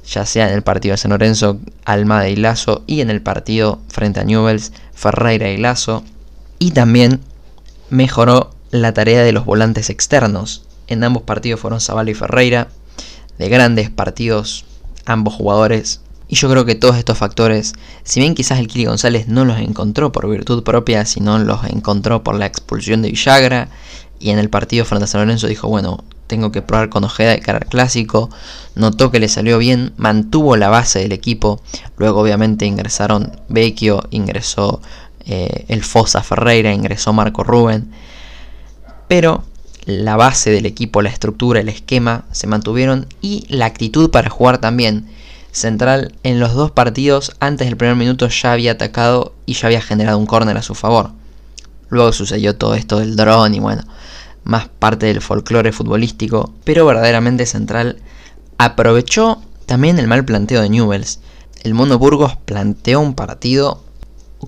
ya 0.08 0.25
sea 0.25 0.48
en 0.48 0.54
el 0.54 0.62
partido 0.62 0.94
de 0.94 0.98
San 0.98 1.12
Lorenzo, 1.12 1.60
Almada 1.84 2.30
y 2.30 2.36
Lazo, 2.36 2.84
y 2.86 3.02
en 3.02 3.10
el 3.10 3.22
partido 3.22 3.80
frente 3.90 4.20
a 4.20 4.24
Newells, 4.24 4.72
Ferreira 4.94 5.50
y 5.50 5.58
Lazo. 5.58 6.04
Y 6.60 6.72
también 6.72 7.22
mejoró 7.90 8.52
la 8.70 8.94
tarea 8.94 9.24
de 9.24 9.32
los 9.32 9.46
volantes 9.46 9.90
externos, 9.90 10.66
en 10.88 11.04
ambos 11.04 11.24
partidos 11.24 11.60
fueron 11.60 11.82
Zavala 11.82 12.12
y 12.12 12.14
Ferreira, 12.14 12.68
de 13.40 13.50
grandes 13.50 13.90
partidos 13.90 14.66
ambos 15.06 15.34
jugadores. 15.34 16.02
Y 16.27 16.36
yo 16.36 16.50
creo 16.50 16.65
que 16.65 16.75
todos 16.75 16.98
estos 16.98 17.17
factores, 17.17 17.74
si 18.03 18.20
bien 18.20 18.36
quizás 18.36 18.60
el 18.60 18.67
Kili 18.67 18.86
González 18.86 19.27
no 19.27 19.46
los 19.46 19.60
encontró 19.60 20.12
por 20.12 20.29
virtud 20.29 20.63
propia, 20.63 21.05
sino 21.05 21.38
los 21.38 21.63
encontró 21.65 22.24
por 22.24 22.36
la 22.36 22.46
expulsión 22.46 23.01
de 23.01 23.12
Villagra, 23.12 23.70
y 24.20 24.32
en 24.32 24.39
el 24.39 24.50
partido 24.50 24.86
frente 24.86 25.05
a 25.05 25.08
San 25.08 25.22
Lorenzo 25.22 25.48
dijo, 25.48 25.67
bueno, 25.67 26.03
tengo 26.27 26.51
que 26.51 26.62
probar 26.62 26.89
con 26.89 27.03
Ojeda 27.03 27.32
de 27.32 27.39
cara 27.39 27.60
al 27.60 27.67
clásico, 27.67 28.29
notó 28.74 29.12
que 29.12 29.20
le 29.20 29.29
salió 29.29 29.58
bien, 29.58 29.94
mantuvo 29.98 30.58
la 30.58 30.70
base 30.70 31.00
del 31.00 31.12
equipo, 31.12 31.62
luego 31.98 32.22
obviamente 32.22 32.65
ingresaron 32.65 33.32
Vecchio, 33.50 34.03
ingresó 34.10 34.82
eh, 35.25 35.65
el 35.67 35.84
Fosa 35.84 36.24
Ferreira, 36.24 36.74
ingresó 36.74 37.13
Marco 37.13 37.44
Rubén, 37.44 37.91
pero 39.08 39.44
la 39.86 40.15
base 40.15 40.50
del 40.50 40.65
equipo, 40.65 41.01
la 41.01 41.10
estructura, 41.10 41.60
el 41.60 41.70
esquema 41.70 42.25
se 42.32 42.48
mantuvieron 42.48 43.08
y 43.22 43.46
la 43.50 43.65
actitud 43.67 44.10
para 44.10 44.29
jugar 44.29 44.58
también. 44.58 45.08
Central 45.56 46.14
en 46.24 46.42
los 46.42 46.54
dos 46.54 46.72
partidos 46.72 47.32
antes 47.40 47.68
del 47.68 47.78
primer 47.78 47.96
minuto 47.96 48.28
ya 48.28 48.52
había 48.52 48.74
atacado 48.74 49.34
y 49.46 49.54
ya 49.54 49.68
había 49.68 49.80
generado 49.80 50.18
un 50.18 50.26
córner 50.26 50.58
a 50.58 50.62
su 50.62 50.76
favor. 50.76 51.12
Luego 51.88 52.12
sucedió 52.12 52.58
todo 52.58 52.76
esto 52.76 53.00
del 53.00 53.16
dron 53.16 53.54
y 53.54 53.62
bueno, 53.62 53.84
más 54.44 54.68
parte 54.68 55.06
del 55.06 55.22
folclore 55.22 55.72
futbolístico, 55.72 56.54
pero 56.66 56.86
verdaderamente 56.86 57.46
Central 57.46 58.02
aprovechó 58.58 59.42
también 59.66 59.98
el 59.98 60.10
mal 60.10 60.26
planteo 60.26 60.62
de 60.62 60.70
Newells. 60.70 61.22
El 61.64 61.74
Mono 61.74 61.98
Burgos 61.98 62.36
planteó 62.36 63.00
un 63.00 63.14
partido 63.14 63.82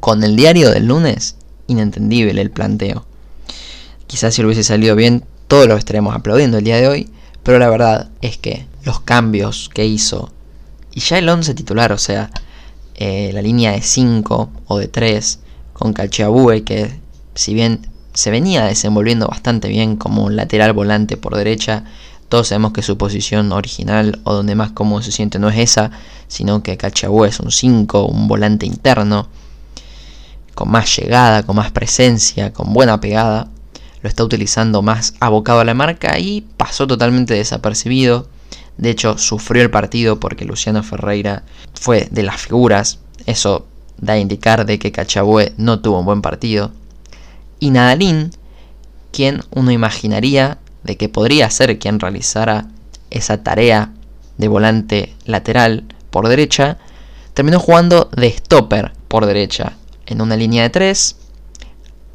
con 0.02 0.26
el 0.26 0.36
diario 0.36 0.72
del 0.72 0.88
lunes 0.88 1.38
inentendible 1.68 2.42
el 2.42 2.52
planteo. 2.52 3.06
Quizás 4.08 4.34
si 4.34 4.42
lo 4.42 4.50
hubiese 4.50 4.66
salido 4.66 4.94
bien, 4.98 5.24
todos 5.48 5.68
lo 5.68 5.78
estaremos 5.78 6.14
aplaudiendo 6.14 6.58
el 6.58 6.66
día 6.66 6.76
de 6.76 6.90
hoy, 6.90 7.10
pero 7.44 7.60
la 7.60 7.70
verdad 7.70 8.10
es 8.20 8.38
que 8.38 8.68
los 8.84 9.00
cambios 9.00 9.70
que 9.74 9.86
hizo, 9.86 10.34
y 10.98 11.00
ya 11.00 11.20
el 11.20 11.30
11 11.30 11.54
titular, 11.54 11.92
o 11.92 12.00
sea, 12.00 12.32
eh, 12.96 13.30
la 13.32 13.44
línea 13.44 13.72
de 13.72 13.84
5 13.84 14.50
o 14.66 14.80
de 14.80 14.88
3, 14.88 15.40
con 15.74 15.94
Calchiabue, 15.94 16.64
que 16.64 17.00
si 17.36 17.54
bien 17.54 17.86
se 18.16 18.32
venía 18.32 18.66
desenvolviendo 18.66 19.28
bastante 19.28 19.68
bien 19.68 19.96
como 19.98 20.24
un 20.24 20.36
lateral 20.36 20.74
volante 20.74 21.16
por 21.16 21.36
derecha, 21.36 21.84
todos 22.30 22.48
sabemos 22.48 22.74
que 22.74 22.82
su 22.82 22.98
posición 22.98 23.52
original 23.52 24.20
o 24.24 24.34
donde 24.34 24.56
más 24.56 24.72
cómodo 24.72 25.04
se 25.04 25.12
siente 25.12 25.38
no 25.38 25.50
es 25.50 25.60
esa, 25.60 25.92
sino 26.28 26.64
que 26.64 26.78
Calchiabue 26.78 27.28
es 27.28 27.40
un 27.42 27.52
5, 27.52 28.08
un 28.08 28.28
volante 28.28 28.66
interno, 28.66 29.28
con 30.56 30.72
más 30.72 30.98
llegada, 30.98 31.44
con 31.44 31.58
más 31.58 31.70
presencia, 31.70 32.54
con 32.54 32.74
buena 32.74 33.00
pegada 33.00 33.50
lo 34.02 34.10
está 34.10 34.24
utilizando 34.24 34.82
más 34.82 35.14
abocado 35.20 35.60
a 35.60 35.66
la 35.66 35.76
marca 35.76 36.18
y 36.18 36.42
pasó 36.58 36.88
totalmente 36.88 37.36
desapercibido. 37.36 38.28
De 38.78 38.90
hecho, 38.90 39.18
sufrió 39.18 39.64
el 39.64 39.72
partido 39.72 40.20
porque 40.20 40.46
Luciano 40.46 40.84
Ferreira 40.84 41.44
fue 41.74 42.08
de 42.12 42.24
las 42.24 42.42
figuras. 42.42 43.00
Eso 43.26 43.66
da 43.98 44.14
a 44.14 44.20
indicar 44.20 44.66
de 44.66 44.80
que 44.80 44.92
Cachabue 44.92 45.54
no 45.58 45.80
tuvo 45.80 46.00
un 46.00 46.06
buen 46.06 46.22
partido. 46.22 46.72
Y 47.60 47.72
Nadalín, 47.72 48.32
quien 49.12 49.44
uno 49.52 49.72
imaginaría 49.72 50.60
de 50.84 50.96
que 50.96 51.10
podría 51.10 51.50
ser 51.50 51.80
quien 51.80 52.00
realizara 52.00 52.68
esa 53.10 53.44
tarea 53.44 53.92
de 54.38 54.48
volante 54.48 55.16
lateral 55.26 55.86
por 56.12 56.28
derecha, 56.28 56.78
terminó 57.34 57.60
jugando 57.60 58.10
de 58.16 58.32
stopper 58.32 58.94
por 59.08 59.26
derecha 59.26 59.74
en 60.06 60.22
una 60.22 60.36
línea 60.36 60.64
de 60.64 60.70
tres, 60.70 61.18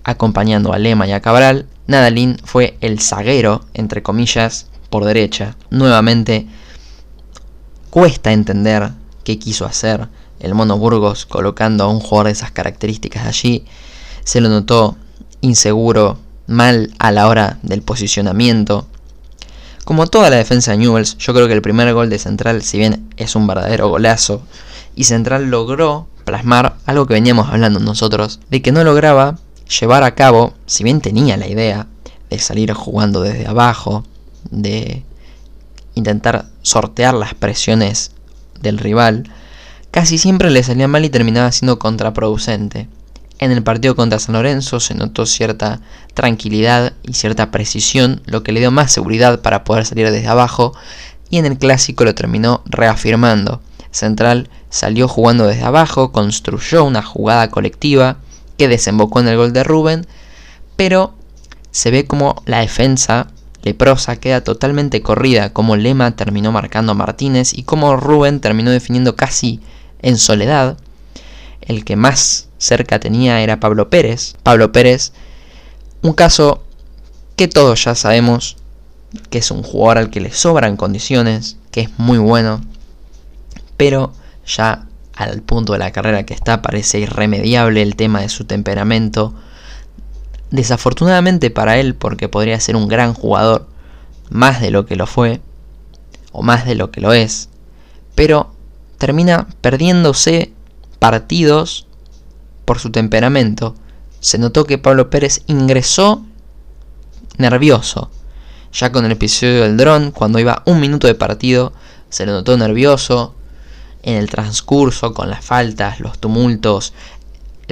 acompañando 0.04 0.73
a 0.73 0.78
Lema 0.78 1.07
y 1.07 1.12
a 1.12 1.21
Cabral, 1.21 1.66
Nadalín 1.87 2.38
fue 2.45 2.76
el 2.81 3.00
zaguero, 3.00 3.66
entre 3.75 4.02
comillas, 4.02 4.69
por 4.93 5.07
derecha. 5.07 5.57
Nuevamente, 5.71 6.47
cuesta 7.89 8.31
entender 8.31 8.93
qué 9.25 9.39
quiso 9.39 9.65
hacer 9.65 10.07
el 10.39 10.55
Mono 10.55 10.77
Burgos 10.77 11.25
colocando 11.25 11.85
a 11.85 11.89
un 11.89 11.99
jugador 11.99 12.27
de 12.27 12.33
esas 12.33 12.53
características 12.53 13.27
allí. 13.27 13.65
Se 14.23 14.43
lo 14.43 14.51
notó 14.51 14.97
inseguro, 15.41 16.19
mal 16.47 16.93
a 16.99 17.11
la 17.11 17.27
hora 17.27 17.59
del 17.63 17.81
posicionamiento. 17.81 18.87
Como 19.85 20.07
toda 20.09 20.29
la 20.29 20.37
defensa 20.37 20.73
de 20.73 20.79
Newells, 20.79 21.17
yo 21.17 21.33
creo 21.33 21.49
que 21.49 21.55
el 21.55 21.63
primer 21.63 21.93
gol 21.95 22.11
de 22.11 22.19
Central, 22.19 22.63
si 22.63 22.77
bien 22.77 23.09
es 23.17 23.35
un 23.35 23.47
verdadero 23.47 23.89
golazo, 23.89 24.43
y 24.95 25.05
Central 25.05 25.51
logró 25.51 26.07
plasmar 26.27 26.77
algo 26.85 27.07
que 27.07 27.15
veníamos 27.15 27.49
hablando 27.49 27.81
nosotros, 27.81 28.41
de 28.51 28.61
que 28.61 28.73
no 28.73 28.85
lograba 28.85 29.39
llevar 29.81 30.05
a 30.05 30.15
cabo, 30.15 30.53
si 30.67 30.85
bien 30.85 31.01
tenía 31.01 31.39
la 31.39 31.49
idea 31.49 31.87
de 32.29 32.39
salir 32.39 32.75
jugando 32.75 33.23
desde 33.23 33.47
abajo, 33.47 34.05
de 34.51 35.03
intentar 35.95 36.47
sortear 36.63 37.15
las 37.15 37.35
presiones 37.35 38.13
del 38.61 38.79
rival, 38.79 39.31
casi 39.91 40.19
siempre 40.19 40.51
le 40.51 40.63
salía 40.63 40.89
mal 40.89 41.05
y 41.05 41.11
terminaba 41.11 41.53
siendo 41.53 41.79
contraproducente. 41.79 42.89
En 43.39 43.51
el 43.51 43.63
partido 43.63 43.97
contra 43.97 44.21
San 44.21 44.35
Lorenzo 44.35 44.79
se 44.79 44.95
notó 44.95 45.27
cierta 45.27 45.81
tranquilidad 46.15 46.93
y 47.03 47.15
cierta 47.15 47.51
precisión, 47.51 48.23
lo 48.25 48.43
que 48.43 48.53
le 48.53 48.61
dio 48.61 48.71
más 48.71 48.93
seguridad 48.93 49.41
para 49.41 49.65
poder 49.65 49.85
salir 49.85 50.11
desde 50.11 50.29
abajo, 50.29 50.75
y 51.29 51.39
en 51.39 51.47
el 51.47 51.59
clásico 51.59 52.05
lo 52.05 52.15
terminó 52.15 52.63
reafirmando. 52.67 53.61
Central 53.91 54.49
salió 54.71 55.09
jugando 55.09 55.47
desde 55.47 55.65
abajo, 55.65 56.13
construyó 56.13 56.85
una 56.85 57.03
jugada 57.03 57.51
colectiva, 57.51 58.19
que 58.57 58.69
desembocó 58.69 59.21
en 59.21 59.29
el 59.29 59.37
gol 59.37 59.53
de 59.53 59.65
Rubén, 59.65 60.07
pero 60.77 61.15
se 61.73 61.91
ve 61.91 62.07
como 62.07 62.43
la 62.47 62.61
defensa 62.61 63.29
leprosa 63.62 64.16
queda 64.16 64.42
totalmente 64.42 65.02
corrida, 65.02 65.52
como 65.52 65.76
Lema 65.76 66.16
terminó 66.16 66.52
marcando 66.52 66.92
a 66.92 66.97
Martínez 66.97 67.52
y 67.54 67.62
como 67.62 67.97
Rubén 67.97 68.40
terminó 68.40 68.71
definiendo 68.71 69.16
casi 69.16 69.61
en 70.00 70.19
soledad. 70.19 70.76
El 71.61 71.85
que 71.85 71.97
más 71.97 72.49
cerca 72.59 72.99
tenía 72.99 73.40
era 73.40 73.61
Pablo 73.61 73.88
Pérez. 73.88 74.35
Pablo 74.42 74.73
Pérez, 74.73 75.12
un 76.02 76.12
caso 76.12 76.62
que 77.37 77.49
todos 77.49 77.85
ya 77.85 77.95
sabemos 77.95 78.57
que 79.31 79.38
es 79.38 79.50
un 79.50 79.62
jugador 79.62 79.99
al 79.99 80.11
que 80.11 80.21
le 80.21 80.33
sobran 80.33 80.76
condiciones, 80.76 81.57
que 81.71 81.83
es 81.83 81.99
muy 81.99 82.19
bueno, 82.19 82.62
pero 83.76 84.12
ya 84.47 84.87
al 85.14 85.42
punto 85.42 85.73
de 85.75 85.78
la 85.78 85.92
carrera 85.92 86.25
que 86.25 86.35
está, 86.35 86.62
parece 86.62 87.00
irremediable 87.00 87.83
el 87.83 87.97
tema 87.97 88.21
de 88.21 88.28
su 88.28 88.45
temperamento. 88.45 89.35
Desafortunadamente 90.52 91.50
para 91.50 91.78
él, 91.78 91.94
porque 91.94 92.28
podría 92.28 92.61
ser 92.61 92.76
un 92.76 92.87
gran 92.87 93.14
jugador, 93.14 93.66
más 94.28 94.61
de 94.61 94.71
lo 94.71 94.87
que 94.87 94.97
lo 94.97 95.06
fue, 95.06 95.40
o 96.30 96.42
más 96.42 96.64
de 96.66 96.75
lo 96.75 96.90
que 96.90 97.00
lo 97.00 97.12
es, 97.12 97.49
pero 98.14 98.52
termina 98.99 99.49
perdiéndose 99.61 100.52
partidos 100.99 101.87
por 102.64 102.78
su 102.78 102.90
temperamento. 102.90 103.75
Se 104.21 104.38
notó 104.38 104.64
que 104.64 104.78
Pablo 104.78 105.11
Pérez 105.11 105.42
ingresó 105.47 106.25
nervioso. 107.38 108.11
Ya 108.73 108.92
con 108.92 109.04
el 109.04 109.12
episodio 109.12 109.62
del 109.62 109.76
dron, 109.76 110.12
cuando 110.12 110.38
iba 110.38 110.62
un 110.66 110.80
minuto 110.80 111.06
de 111.06 111.14
partido, 111.14 111.73
se 112.09 112.25
le 112.26 112.32
notó 112.32 112.56
nervioso, 112.56 113.35
en 114.02 114.16
el 114.16 114.28
transcurso, 114.28 115.14
con 115.14 115.30
las 115.30 115.44
faltas, 115.44 116.00
los 116.00 116.18
tumultos. 116.18 116.92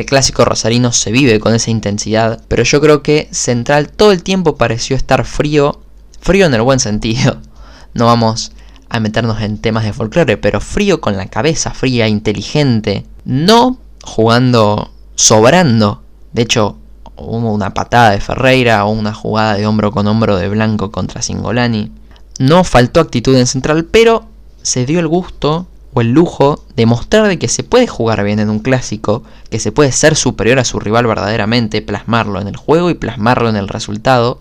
El 0.00 0.07
clásico 0.07 0.47
rosarino 0.47 0.92
se 0.92 1.12
vive 1.12 1.40
con 1.40 1.54
esa 1.54 1.71
intensidad, 1.71 2.40
pero 2.49 2.62
yo 2.62 2.80
creo 2.80 3.02
que 3.02 3.28
Central 3.33 3.92
todo 3.92 4.12
el 4.12 4.23
tiempo 4.23 4.57
pareció 4.57 4.97
estar 4.97 5.26
frío, 5.26 5.83
frío 6.23 6.47
en 6.47 6.54
el 6.54 6.62
buen 6.62 6.80
sentido. 6.80 7.37
No 7.92 8.07
vamos 8.07 8.52
a 8.88 8.99
meternos 8.99 9.42
en 9.42 9.59
temas 9.59 9.85
de 9.85 9.92
folclore, 9.92 10.38
pero 10.38 10.62
frío 10.62 11.02
con 11.02 11.19
la 11.19 11.26
cabeza 11.26 11.75
fría, 11.75 12.09
inteligente, 12.09 13.04
no 13.26 13.76
jugando 14.02 14.90
sobrando. 15.16 16.02
De 16.33 16.42
hecho, 16.42 16.78
hubo 17.16 17.52
una 17.52 17.75
patada 17.75 18.12
de 18.12 18.21
Ferreira 18.21 18.87
o 18.87 18.92
una 18.92 19.12
jugada 19.12 19.57
de 19.57 19.66
hombro 19.66 19.92
con 19.92 20.07
hombro 20.07 20.38
de 20.38 20.49
Blanco 20.49 20.90
contra 20.90 21.21
Singolani. 21.21 21.92
No 22.38 22.64
faltó 22.64 23.00
actitud 23.00 23.37
en 23.37 23.47
Central, 23.47 23.85
pero 23.85 24.25
se 24.62 24.87
dio 24.87 24.99
el 24.99 25.09
gusto 25.09 25.66
o 25.92 26.00
el 26.00 26.12
lujo 26.12 26.64
de 26.76 26.87
mostrar 26.87 27.26
de 27.26 27.38
que 27.38 27.49
se 27.49 27.64
puede 27.64 27.87
jugar 27.87 28.23
bien 28.23 28.38
en 28.38 28.50
un 28.50 28.61
clásico, 28.61 29.23
que 29.50 29.59
se 29.59 29.73
puede 29.73 29.92
ser 29.92 30.16
superior 30.16 30.59
a 30.59 30.64
su 30.64 30.78
rival 30.78 31.06
verdaderamente, 31.06 31.82
plasmarlo 31.82 32.40
en 32.40 32.49
el 32.49 32.56
juego 32.56 32.90
y 32.90 32.94
plasmarlo 32.94 33.49
en 33.49 33.56
el 33.56 33.68
resultado, 33.68 34.38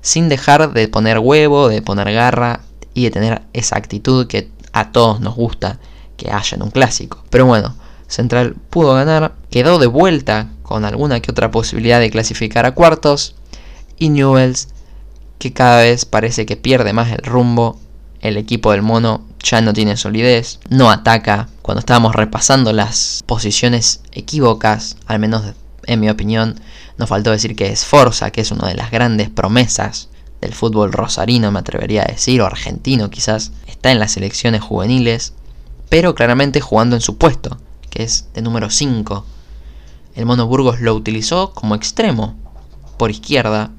sin 0.00 0.28
dejar 0.28 0.72
de 0.72 0.88
poner 0.88 1.18
huevo, 1.18 1.68
de 1.68 1.82
poner 1.82 2.12
garra 2.12 2.60
y 2.94 3.04
de 3.04 3.10
tener 3.10 3.42
esa 3.52 3.76
actitud 3.76 4.26
que 4.26 4.50
a 4.72 4.92
todos 4.92 5.20
nos 5.20 5.34
gusta 5.34 5.78
que 6.16 6.30
haya 6.30 6.56
en 6.56 6.62
un 6.62 6.70
clásico. 6.70 7.24
Pero 7.30 7.46
bueno, 7.46 7.74
Central 8.06 8.54
pudo 8.70 8.94
ganar, 8.94 9.34
quedó 9.50 9.78
de 9.78 9.86
vuelta 9.86 10.50
con 10.62 10.84
alguna 10.84 11.20
que 11.20 11.30
otra 11.30 11.50
posibilidad 11.50 12.00
de 12.00 12.10
clasificar 12.10 12.66
a 12.66 12.74
cuartos 12.74 13.34
y 13.98 14.10
Newells 14.10 14.68
que 15.38 15.52
cada 15.52 15.80
vez 15.80 16.04
parece 16.04 16.46
que 16.46 16.56
pierde 16.56 16.92
más 16.92 17.10
el 17.10 17.18
rumbo, 17.18 17.78
el 18.24 18.38
equipo 18.38 18.72
del 18.72 18.80
mono 18.80 19.20
ya 19.38 19.60
no 19.60 19.74
tiene 19.74 19.98
solidez, 19.98 20.58
no 20.70 20.90
ataca. 20.90 21.50
Cuando 21.60 21.80
estábamos 21.80 22.14
repasando 22.14 22.72
las 22.72 23.22
posiciones 23.26 24.00
equívocas, 24.12 24.96
al 25.06 25.18
menos 25.18 25.42
en 25.86 26.00
mi 26.00 26.08
opinión, 26.08 26.58
nos 26.96 27.10
faltó 27.10 27.30
decir 27.30 27.54
que 27.54 27.66
es 27.66 27.84
Forza, 27.84 28.30
que 28.30 28.40
es 28.40 28.50
una 28.50 28.68
de 28.68 28.76
las 28.76 28.90
grandes 28.90 29.28
promesas 29.28 30.08
del 30.40 30.54
fútbol 30.54 30.90
rosarino, 30.90 31.52
me 31.52 31.58
atrevería 31.58 32.02
a 32.02 32.10
decir, 32.10 32.40
o 32.40 32.46
argentino 32.46 33.10
quizás. 33.10 33.52
Está 33.66 33.92
en 33.92 33.98
las 33.98 34.12
selecciones 34.12 34.62
juveniles, 34.62 35.34
pero 35.90 36.14
claramente 36.14 36.62
jugando 36.62 36.96
en 36.96 37.02
su 37.02 37.18
puesto, 37.18 37.58
que 37.90 38.04
es 38.04 38.28
de 38.32 38.40
número 38.40 38.70
5. 38.70 39.26
El 40.16 40.24
Mono 40.24 40.46
Burgos 40.46 40.80
lo 40.80 40.94
utilizó 40.94 41.52
como 41.52 41.74
extremo, 41.74 42.36
por 42.96 43.10
izquierda, 43.10 43.70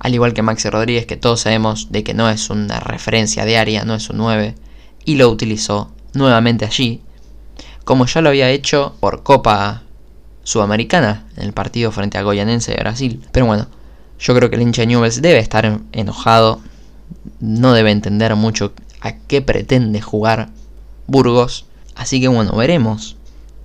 al 0.00 0.14
igual 0.14 0.32
que 0.34 0.42
Maxi 0.42 0.68
Rodríguez, 0.70 1.06
que 1.06 1.16
todos 1.16 1.42
sabemos 1.42 1.92
de 1.92 2.02
que 2.02 2.14
no 2.14 2.28
es 2.28 2.50
una 2.50 2.80
referencia 2.80 3.44
diaria, 3.44 3.84
no 3.84 3.94
es 3.94 4.08
un 4.10 4.16
9, 4.16 4.54
y 5.04 5.16
lo 5.16 5.28
utilizó 5.28 5.92
nuevamente 6.14 6.64
allí, 6.64 7.02
como 7.84 8.06
ya 8.06 8.22
lo 8.22 8.30
había 8.30 8.50
hecho 8.50 8.96
por 8.98 9.22
Copa 9.22 9.82
Sudamericana, 10.42 11.26
en 11.36 11.44
el 11.44 11.52
partido 11.52 11.92
frente 11.92 12.16
a 12.16 12.22
Goyanense 12.22 12.72
de 12.72 12.78
Brasil. 12.78 13.22
Pero 13.30 13.46
bueno, 13.46 13.68
yo 14.18 14.34
creo 14.34 14.48
que 14.48 14.56
el 14.56 14.62
hincha 14.62 14.86
Newells 14.86 15.20
debe 15.20 15.38
estar 15.38 15.80
enojado, 15.92 16.60
no 17.40 17.74
debe 17.74 17.90
entender 17.90 18.34
mucho 18.36 18.72
a 19.02 19.12
qué 19.12 19.42
pretende 19.42 20.00
jugar 20.00 20.48
Burgos, 21.06 21.66
así 21.94 22.20
que 22.20 22.28
bueno, 22.28 22.52
veremos 22.56 23.16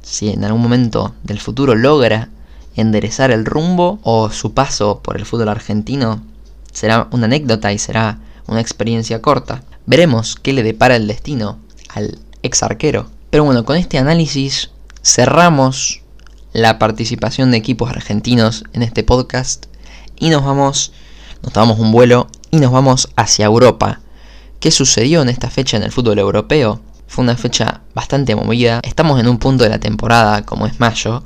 si 0.02 0.30
en 0.30 0.44
algún 0.44 0.62
momento 0.62 1.16
del 1.24 1.40
futuro 1.40 1.76
logra 1.76 2.30
enderezar 2.76 3.32
el 3.32 3.46
rumbo 3.46 4.00
o 4.04 4.30
su 4.30 4.54
paso 4.54 5.00
por 5.02 5.18
el 5.18 5.26
fútbol 5.26 5.50
argentino 5.50 6.22
será 6.72 7.08
una 7.12 7.26
anécdota 7.26 7.72
y 7.72 7.80
será 7.80 8.20
una 8.48 8.62
experiencia 8.62 9.22
corta. 9.22 9.64
Veremos 9.86 10.36
qué 10.36 10.54
le 10.54 10.64
depara 10.64 10.96
el 10.96 11.08
destino 11.08 11.58
al 11.90 12.20
ex 12.44 12.64
arquero. 12.64 13.10
Pero 13.30 13.44
bueno, 13.44 13.66
con 13.66 13.78
este 13.78 13.98
análisis 13.98 14.72
cerramos 15.04 16.02
la 16.54 16.80
participación 16.80 17.52
de 17.52 17.58
equipos 17.58 17.90
argentinos 17.90 18.64
en 18.74 18.84
este 18.84 19.04
podcast 19.04 19.66
y 20.18 20.30
nos 20.30 20.44
vamos, 20.44 20.94
nos 21.44 21.54
tomamos 21.54 21.80
un 21.80 21.92
vuelo 21.92 22.28
y 22.52 22.58
nos 22.58 22.72
vamos 22.72 23.10
hacia 23.16 23.46
Europa. 23.46 24.02
¿Qué 24.60 24.72
sucedió 24.72 25.22
en 25.22 25.30
esta 25.30 25.50
fecha 25.50 25.78
en 25.78 25.84
el 25.84 25.92
fútbol 25.92 26.20
europeo? 26.20 26.82
Fue 27.08 27.24
una 27.24 27.36
fecha 27.36 27.82
bastante 27.94 28.36
movida. 28.36 28.80
Estamos 28.84 29.20
en 29.20 29.28
un 29.28 29.38
punto 29.38 29.64
de 29.64 29.70
la 29.70 29.80
temporada, 29.80 30.44
como 30.44 30.66
es 30.66 30.80
mayo, 30.80 31.24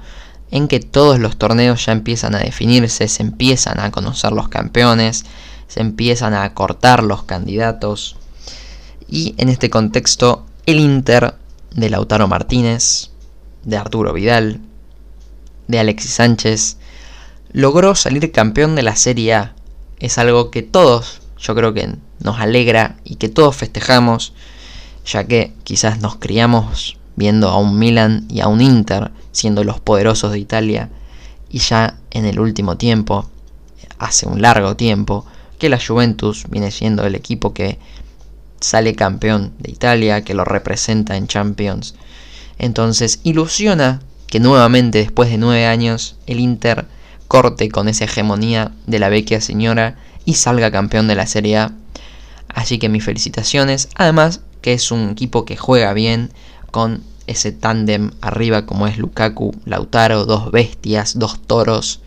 en 0.52 0.68
que 0.68 0.80
todos 0.80 1.20
los 1.20 1.38
torneos 1.38 1.86
ya 1.86 1.92
empiezan 1.92 2.36
a 2.36 2.40
definirse, 2.40 3.08
se 3.08 3.24
empiezan 3.24 3.80
a 3.80 3.92
conocer 3.92 4.32
los 4.32 4.50
campeones, 4.50 5.26
se 5.68 5.82
empiezan 5.82 6.34
a 6.34 6.54
cortar 6.54 7.04
los 7.04 7.24
candidatos. 7.24 8.16
Y 9.08 9.36
en 9.38 9.50
este 9.50 9.70
contexto, 9.70 10.46
el 10.66 10.80
Inter 10.80 11.36
de 11.76 11.90
Lautaro 11.90 12.28
Martínez, 12.28 13.12
de 13.64 13.78
Arturo 13.78 14.14
Vidal, 14.14 14.60
de 15.68 15.80
Alexis 15.80 16.12
Sánchez, 16.12 16.78
logró 17.52 17.96
salir 17.96 18.32
campeón 18.32 18.76
de 18.76 18.84
la 18.84 18.96
Serie 18.96 19.34
A. 19.36 19.56
Es 20.00 20.18
algo 20.18 20.50
que 20.50 20.64
todos, 20.64 21.22
yo 21.38 21.56
creo 21.56 21.74
que 21.74 21.96
nos 22.20 22.40
alegra 22.40 22.98
y 23.04 23.16
que 23.16 23.30
todos 23.30 23.56
festejamos, 23.56 24.34
ya 25.06 25.26
que 25.26 25.54
quizás 25.64 26.00
nos 26.00 26.16
criamos 26.16 26.98
viendo 27.16 27.50
a 27.50 27.58
un 27.58 27.78
Milan 27.78 28.26
y 28.30 28.40
a 28.40 28.48
un 28.48 28.62
Inter 28.62 29.12
siendo 29.32 29.64
los 29.64 29.80
poderosos 29.80 30.32
de 30.32 30.40
Italia 30.40 30.90
y 31.50 31.60
ya 31.60 31.98
en 32.12 32.26
el 32.26 32.40
último 32.40 32.78
tiempo, 32.78 33.30
hace 33.98 34.28
un 34.28 34.42
largo 34.42 34.76
tiempo, 34.76 35.26
que 35.58 35.70
la 35.70 35.80
Juventus 35.80 36.46
viene 36.50 36.72
siendo 36.72 37.06
el 37.06 37.16
equipo 37.16 37.54
que 37.54 37.80
sale 38.60 38.96
campeón 38.96 39.54
de 39.60 39.72
Italia, 39.72 40.24
que 40.24 40.34
lo 40.34 40.46
representa 40.46 41.18
en 41.18 41.28
Champions. 41.28 41.96
Entonces 42.58 43.20
ilusiona 43.24 44.02
que 44.28 44.40
nuevamente 44.40 45.00
después 45.00 45.30
de 45.30 45.38
nueve 45.38 45.66
años 45.66 46.16
el 46.28 46.40
Inter 46.40 46.86
corte 47.28 47.70
con 47.70 47.88
esa 47.88 48.06
hegemonía 48.06 48.72
de 48.86 49.00
la 49.00 49.10
vecchia 49.10 49.42
señora 49.42 49.98
y 50.26 50.36
salga 50.36 50.72
campeón 50.72 51.08
de 51.08 51.16
la 51.16 51.28
Serie 51.28 51.58
A. 51.58 51.72
Así 52.48 52.80
que 52.80 52.90
mis 52.90 53.04
felicitaciones. 53.04 53.90
Además 53.96 54.42
que 54.62 54.74
es 54.74 54.92
un 54.92 55.10
equipo 55.10 55.46
que 55.46 55.58
juega 55.58 55.94
bien 55.94 56.32
con 56.72 57.04
ese 57.30 57.52
tándem 57.52 58.10
arriba 58.22 58.66
como 58.66 58.88
es 58.88 58.98
Lukaku, 58.98 59.54
Lautaro, 59.66 60.26
dos 60.26 60.52
bestias, 60.52 61.20
dos 61.20 61.40
toros. 61.40 62.02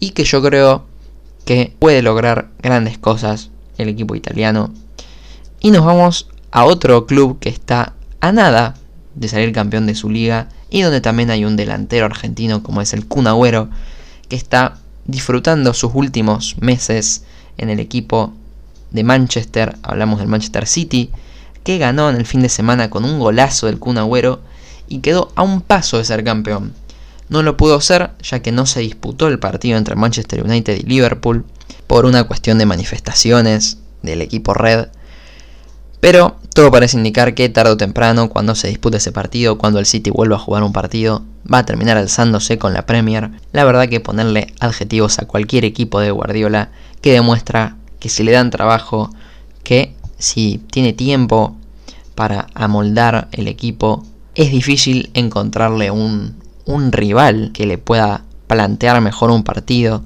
Y 0.00 0.10
que 0.10 0.24
yo 0.24 0.42
creo 0.42 0.86
que 1.44 1.74
puede 1.78 2.00
lograr 2.00 2.48
grandes 2.58 2.96
cosas 2.96 3.50
el 3.76 3.90
equipo 3.90 4.14
italiano. 4.14 4.72
Y 5.60 5.70
nos 5.70 5.84
vamos 5.84 6.28
a 6.50 6.64
otro 6.64 7.06
club 7.06 7.38
que 7.38 7.50
está 7.50 7.92
a 8.20 8.32
nada 8.32 8.74
de 9.14 9.28
salir 9.28 9.52
campeón 9.52 9.86
de 9.86 9.94
su 9.94 10.08
liga 10.08 10.48
y 10.70 10.80
donde 10.80 11.02
también 11.02 11.30
hay 11.30 11.44
un 11.44 11.56
delantero 11.56 12.06
argentino 12.06 12.62
como 12.62 12.80
es 12.80 12.94
el 12.94 13.06
Kun 13.06 13.26
Agüero 13.26 13.68
que 14.28 14.36
está 14.36 14.78
disfrutando 15.04 15.74
sus 15.74 15.92
últimos 15.94 16.56
meses 16.60 17.24
en 17.58 17.68
el 17.68 17.80
equipo 17.80 18.32
de 18.92 19.04
Manchester, 19.04 19.76
hablamos 19.82 20.20
del 20.20 20.28
Manchester 20.28 20.66
City, 20.66 21.10
que 21.68 21.76
ganó 21.76 22.08
en 22.08 22.16
el 22.16 22.24
fin 22.24 22.40
de 22.40 22.48
semana 22.48 22.88
con 22.88 23.04
un 23.04 23.18
golazo 23.18 23.66
del 23.66 23.78
Kun 23.78 23.98
Agüero 23.98 24.40
y 24.88 25.00
quedó 25.00 25.32
a 25.34 25.42
un 25.42 25.60
paso 25.60 25.98
de 25.98 26.04
ser 26.06 26.24
campeón. 26.24 26.72
No 27.28 27.42
lo 27.42 27.58
pudo 27.58 27.78
ser 27.82 28.12
ya 28.22 28.40
que 28.40 28.52
no 28.52 28.64
se 28.64 28.80
disputó 28.80 29.28
el 29.28 29.38
partido 29.38 29.76
entre 29.76 29.94
Manchester 29.94 30.42
United 30.42 30.78
y 30.78 30.84
Liverpool 30.84 31.44
por 31.86 32.06
una 32.06 32.24
cuestión 32.24 32.56
de 32.56 32.64
manifestaciones 32.64 33.76
del 34.00 34.22
equipo 34.22 34.54
Red. 34.54 34.86
Pero 36.00 36.38
todo 36.54 36.70
parece 36.70 36.96
indicar 36.96 37.34
que 37.34 37.50
tarde 37.50 37.72
o 37.72 37.76
temprano, 37.76 38.30
cuando 38.30 38.54
se 38.54 38.68
dispute 38.68 38.96
ese 38.96 39.12
partido, 39.12 39.58
cuando 39.58 39.78
el 39.78 39.84
City 39.84 40.08
vuelva 40.08 40.36
a 40.36 40.38
jugar 40.38 40.62
un 40.62 40.72
partido, 40.72 41.22
va 41.52 41.58
a 41.58 41.66
terminar 41.66 41.98
alzándose 41.98 42.56
con 42.56 42.72
la 42.72 42.86
Premier. 42.86 43.30
La 43.52 43.64
verdad 43.64 43.90
que 43.90 44.00
ponerle 44.00 44.54
adjetivos 44.58 45.18
a 45.18 45.26
cualquier 45.26 45.66
equipo 45.66 46.00
de 46.00 46.12
Guardiola 46.12 46.70
que 47.02 47.12
demuestra 47.12 47.76
que 48.00 48.08
si 48.08 48.22
le 48.22 48.32
dan 48.32 48.48
trabajo, 48.48 49.10
que 49.64 49.97
si 50.18 50.58
tiene 50.70 50.92
tiempo 50.92 51.56
para 52.14 52.48
amoldar 52.54 53.28
el 53.32 53.48
equipo, 53.48 54.04
es 54.34 54.50
difícil 54.50 55.10
encontrarle 55.14 55.90
un, 55.90 56.36
rival 56.90 57.50
que 57.54 57.66
le 57.66 57.78
pueda 57.78 58.24
plantear 58.46 59.00
mejor 59.00 59.30
un 59.30 59.42
partido. 59.42 60.02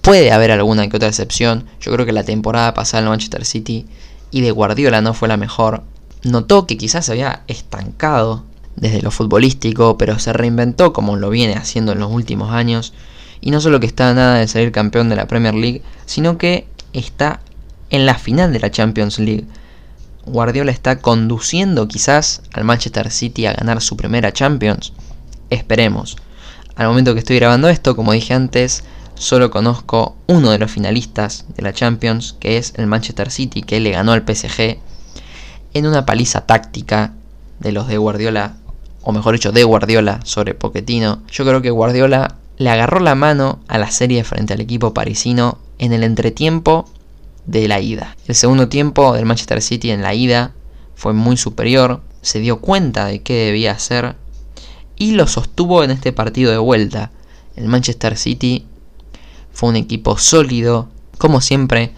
Puede 0.00 0.32
haber 0.32 0.50
alguna 0.50 0.88
que 0.88 0.96
otra 0.96 1.08
excepción. 1.08 1.64
Yo 1.80 1.92
creo 1.92 2.06
que 2.06 2.12
la 2.12 2.24
temporada 2.24 2.74
pasada 2.74 3.02
en 3.02 3.08
Manchester 3.08 3.44
City 3.44 3.86
y 4.30 4.40
de 4.40 4.50
Guardiola 4.50 5.00
no 5.00 5.14
fue 5.14 5.28
la 5.28 5.36
mejor. 5.36 5.82
Notó 6.22 6.66
que 6.66 6.76
quizás 6.76 7.06
se 7.06 7.12
había 7.12 7.42
estancado 7.48 8.44
desde 8.76 9.02
lo 9.02 9.10
futbolístico, 9.10 9.98
pero 9.98 10.18
se 10.18 10.32
reinventó 10.32 10.92
como 10.92 11.16
lo 11.16 11.30
viene 11.30 11.54
haciendo 11.54 11.92
en 11.92 12.00
los 12.00 12.10
últimos 12.10 12.52
años. 12.52 12.92
Y 13.40 13.50
no 13.50 13.60
solo 13.60 13.80
que 13.80 13.86
está 13.86 14.12
nada 14.14 14.36
de 14.36 14.48
salir 14.48 14.72
campeón 14.72 15.08
de 15.08 15.16
la 15.16 15.26
Premier 15.26 15.54
League, 15.54 15.82
sino 16.06 16.38
que 16.38 16.66
está 16.92 17.40
en 17.90 18.06
la 18.06 18.14
final 18.14 18.52
de 18.52 18.60
la 18.60 18.70
Champions 18.70 19.18
League. 19.18 19.46
Guardiola 20.26 20.72
está 20.72 20.98
conduciendo 20.98 21.86
quizás 21.86 22.42
al 22.52 22.64
Manchester 22.64 23.10
City 23.10 23.46
a 23.46 23.52
ganar 23.52 23.80
su 23.80 23.96
primera 23.96 24.32
Champions. 24.32 24.92
Esperemos. 25.50 26.16
Al 26.74 26.88
momento 26.88 27.14
que 27.14 27.20
estoy 27.20 27.36
grabando 27.36 27.68
esto, 27.68 27.94
como 27.96 28.12
dije 28.12 28.34
antes, 28.34 28.84
solo 29.14 29.50
conozco 29.50 30.16
uno 30.26 30.50
de 30.50 30.58
los 30.58 30.70
finalistas 30.70 31.46
de 31.56 31.62
la 31.62 31.72
Champions, 31.72 32.34
que 32.38 32.58
es 32.58 32.74
el 32.76 32.86
Manchester 32.86 33.30
City, 33.30 33.62
que 33.62 33.80
le 33.80 33.92
ganó 33.92 34.12
al 34.12 34.24
PSG 34.26 34.78
en 35.74 35.86
una 35.86 36.04
paliza 36.04 36.46
táctica 36.46 37.12
de 37.60 37.72
los 37.72 37.86
de 37.88 37.98
Guardiola 37.98 38.56
o 39.06 39.12
mejor 39.12 39.34
dicho, 39.34 39.52
de 39.52 39.62
Guardiola 39.62 40.18
sobre 40.24 40.54
Pochettino. 40.54 41.22
Yo 41.30 41.44
creo 41.44 41.62
que 41.62 41.70
Guardiola 41.70 42.34
le 42.58 42.70
agarró 42.70 42.98
la 42.98 43.14
mano 43.14 43.60
a 43.68 43.78
la 43.78 43.92
serie 43.92 44.24
frente 44.24 44.52
al 44.52 44.60
equipo 44.60 44.92
parisino 44.94 45.58
en 45.78 45.92
el 45.92 46.02
entretiempo 46.02 46.90
de 47.46 47.68
la 47.68 47.80
ida. 47.80 48.16
El 48.26 48.34
segundo 48.34 48.68
tiempo 48.68 49.14
del 49.14 49.24
Manchester 49.24 49.62
City 49.62 49.90
en 49.90 50.02
la 50.02 50.14
ida 50.14 50.52
fue 50.94 51.12
muy 51.12 51.36
superior, 51.36 52.02
se 52.22 52.40
dio 52.40 52.60
cuenta 52.60 53.06
de 53.06 53.22
qué 53.22 53.46
debía 53.46 53.72
hacer 53.72 54.16
y 54.96 55.12
lo 55.12 55.26
sostuvo 55.26 55.84
en 55.84 55.90
este 55.90 56.12
partido 56.12 56.50
de 56.50 56.58
vuelta. 56.58 57.12
El 57.54 57.68
Manchester 57.68 58.16
City 58.16 58.66
fue 59.52 59.68
un 59.70 59.76
equipo 59.76 60.18
sólido, 60.18 60.88
como 61.18 61.40
siempre, 61.40 61.92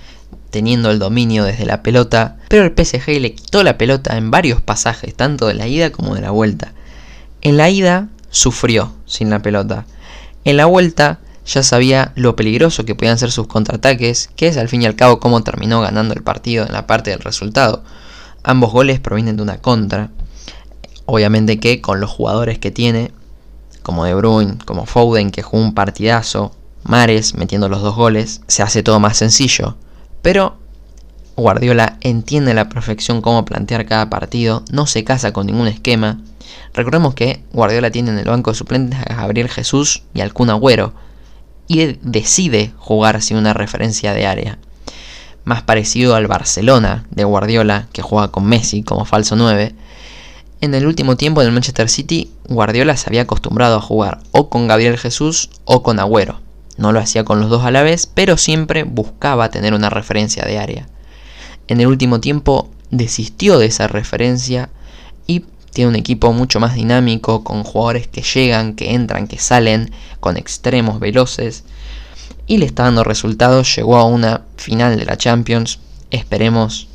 teniendo 0.50 0.90
el 0.90 0.98
dominio 0.98 1.44
desde 1.44 1.66
la 1.66 1.82
pelota, 1.82 2.36
pero 2.48 2.64
el 2.64 2.72
PSG 2.72 3.20
le 3.20 3.34
quitó 3.34 3.62
la 3.62 3.78
pelota 3.78 4.16
en 4.16 4.30
varios 4.30 4.60
pasajes, 4.60 5.14
tanto 5.14 5.46
de 5.46 5.54
la 5.54 5.66
ida 5.66 5.90
como 5.90 6.14
de 6.14 6.20
la 6.20 6.30
vuelta. 6.30 6.72
En 7.40 7.56
la 7.56 7.70
ida 7.70 8.08
sufrió 8.30 8.92
sin 9.06 9.30
la 9.30 9.40
pelota. 9.40 9.86
En 10.44 10.56
la 10.56 10.66
vuelta 10.66 11.20
ya 11.48 11.62
sabía 11.62 12.12
lo 12.14 12.36
peligroso 12.36 12.84
que 12.84 12.94
podían 12.94 13.18
ser 13.18 13.32
sus 13.32 13.46
contraataques, 13.46 14.30
que 14.36 14.48
es 14.48 14.56
al 14.58 14.68
fin 14.68 14.82
y 14.82 14.86
al 14.86 14.96
cabo 14.96 15.18
cómo 15.18 15.42
terminó 15.42 15.80
ganando 15.80 16.14
el 16.14 16.22
partido 16.22 16.66
en 16.66 16.72
la 16.72 16.86
parte 16.86 17.10
del 17.10 17.20
resultado. 17.20 17.82
Ambos 18.42 18.70
goles 18.70 19.00
provienen 19.00 19.36
de 19.36 19.42
una 19.42 19.58
contra. 19.58 20.10
Obviamente 21.06 21.58
que 21.58 21.80
con 21.80 22.00
los 22.00 22.10
jugadores 22.10 22.58
que 22.58 22.70
tiene, 22.70 23.12
como 23.82 24.04
De 24.04 24.14
Bruyne, 24.14 24.58
como 24.66 24.84
Foden, 24.84 25.30
que 25.30 25.42
jugó 25.42 25.62
un 25.62 25.74
partidazo, 25.74 26.52
Mares 26.84 27.34
metiendo 27.34 27.68
los 27.68 27.82
dos 27.82 27.96
goles, 27.96 28.42
se 28.46 28.62
hace 28.62 28.82
todo 28.82 29.00
más 29.00 29.16
sencillo. 29.16 29.76
Pero 30.20 30.58
Guardiola 31.34 31.96
entiende 32.02 32.50
a 32.50 32.54
la 32.54 32.68
perfección 32.68 33.22
cómo 33.22 33.46
plantear 33.46 33.86
cada 33.86 34.10
partido, 34.10 34.64
no 34.70 34.86
se 34.86 35.02
casa 35.02 35.32
con 35.32 35.46
ningún 35.46 35.66
esquema, 35.66 36.18
Recordemos 36.74 37.14
que 37.14 37.42
Guardiola 37.52 37.90
tiene 37.90 38.10
en 38.10 38.18
el 38.18 38.24
banco 38.24 38.50
de 38.50 38.56
suplentes 38.56 39.00
a 39.00 39.14
Gabriel 39.14 39.48
Jesús 39.48 40.04
y 40.14 40.20
al 40.20 40.32
Kun 40.32 40.50
Agüero 40.50 40.92
y 41.68 41.98
decide 42.02 42.72
jugar 42.78 43.22
sin 43.22 43.36
una 43.36 43.54
referencia 43.54 44.14
de 44.14 44.26
área. 44.26 44.58
más 45.44 45.62
parecido 45.62 46.14
al 46.14 46.26
Barcelona 46.26 47.06
de 47.10 47.24
Guardiola, 47.24 47.88
que 47.92 48.02
juega 48.02 48.28
con 48.28 48.44
Messi 48.44 48.82
como 48.82 49.06
falso 49.06 49.34
9. 49.34 49.74
En 50.60 50.74
el 50.74 50.86
último 50.86 51.16
tiempo 51.16 51.40
en 51.40 51.46
el 51.46 51.54
Manchester 51.54 51.88
City, 51.88 52.30
Guardiola 52.48 52.96
se 52.98 53.08
había 53.08 53.22
acostumbrado 53.22 53.76
a 53.76 53.80
jugar 53.80 54.20
o 54.32 54.50
con 54.50 54.68
Gabriel 54.68 54.98
Jesús 54.98 55.48
o 55.64 55.82
con 55.82 56.00
Agüero. 56.00 56.40
No 56.76 56.92
lo 56.92 57.00
hacía 57.00 57.24
con 57.24 57.40
los 57.40 57.48
dos 57.48 57.64
a 57.64 57.70
la 57.70 57.82
vez, 57.82 58.06
pero 58.06 58.36
siempre 58.36 58.82
buscaba 58.82 59.50
tener 59.50 59.72
una 59.72 59.88
referencia 59.88 60.44
de 60.44 60.58
área. 60.58 60.88
En 61.66 61.80
el 61.80 61.86
último 61.86 62.20
tiempo 62.20 62.70
desistió 62.90 63.58
de 63.58 63.66
esa 63.66 63.88
referencia 63.88 64.68
y 65.26 65.44
un 65.86 65.96
equipo 65.96 66.32
mucho 66.32 66.60
más 66.60 66.74
dinámico, 66.74 67.44
con 67.44 67.64
jugadores 67.64 68.08
que 68.08 68.22
llegan, 68.22 68.74
que 68.74 68.94
entran, 68.94 69.28
que 69.28 69.38
salen, 69.38 69.90
con 70.20 70.36
extremos 70.36 71.00
veloces. 71.00 71.64
Y 72.46 72.58
le 72.58 72.66
está 72.66 72.84
dando 72.84 73.04
resultados, 73.04 73.74
llegó 73.76 73.96
a 73.96 74.04
una 74.04 74.42
final 74.56 74.98
de 74.98 75.04
la 75.04 75.16
Champions. 75.16 75.80
Esperemos. 76.10 76.88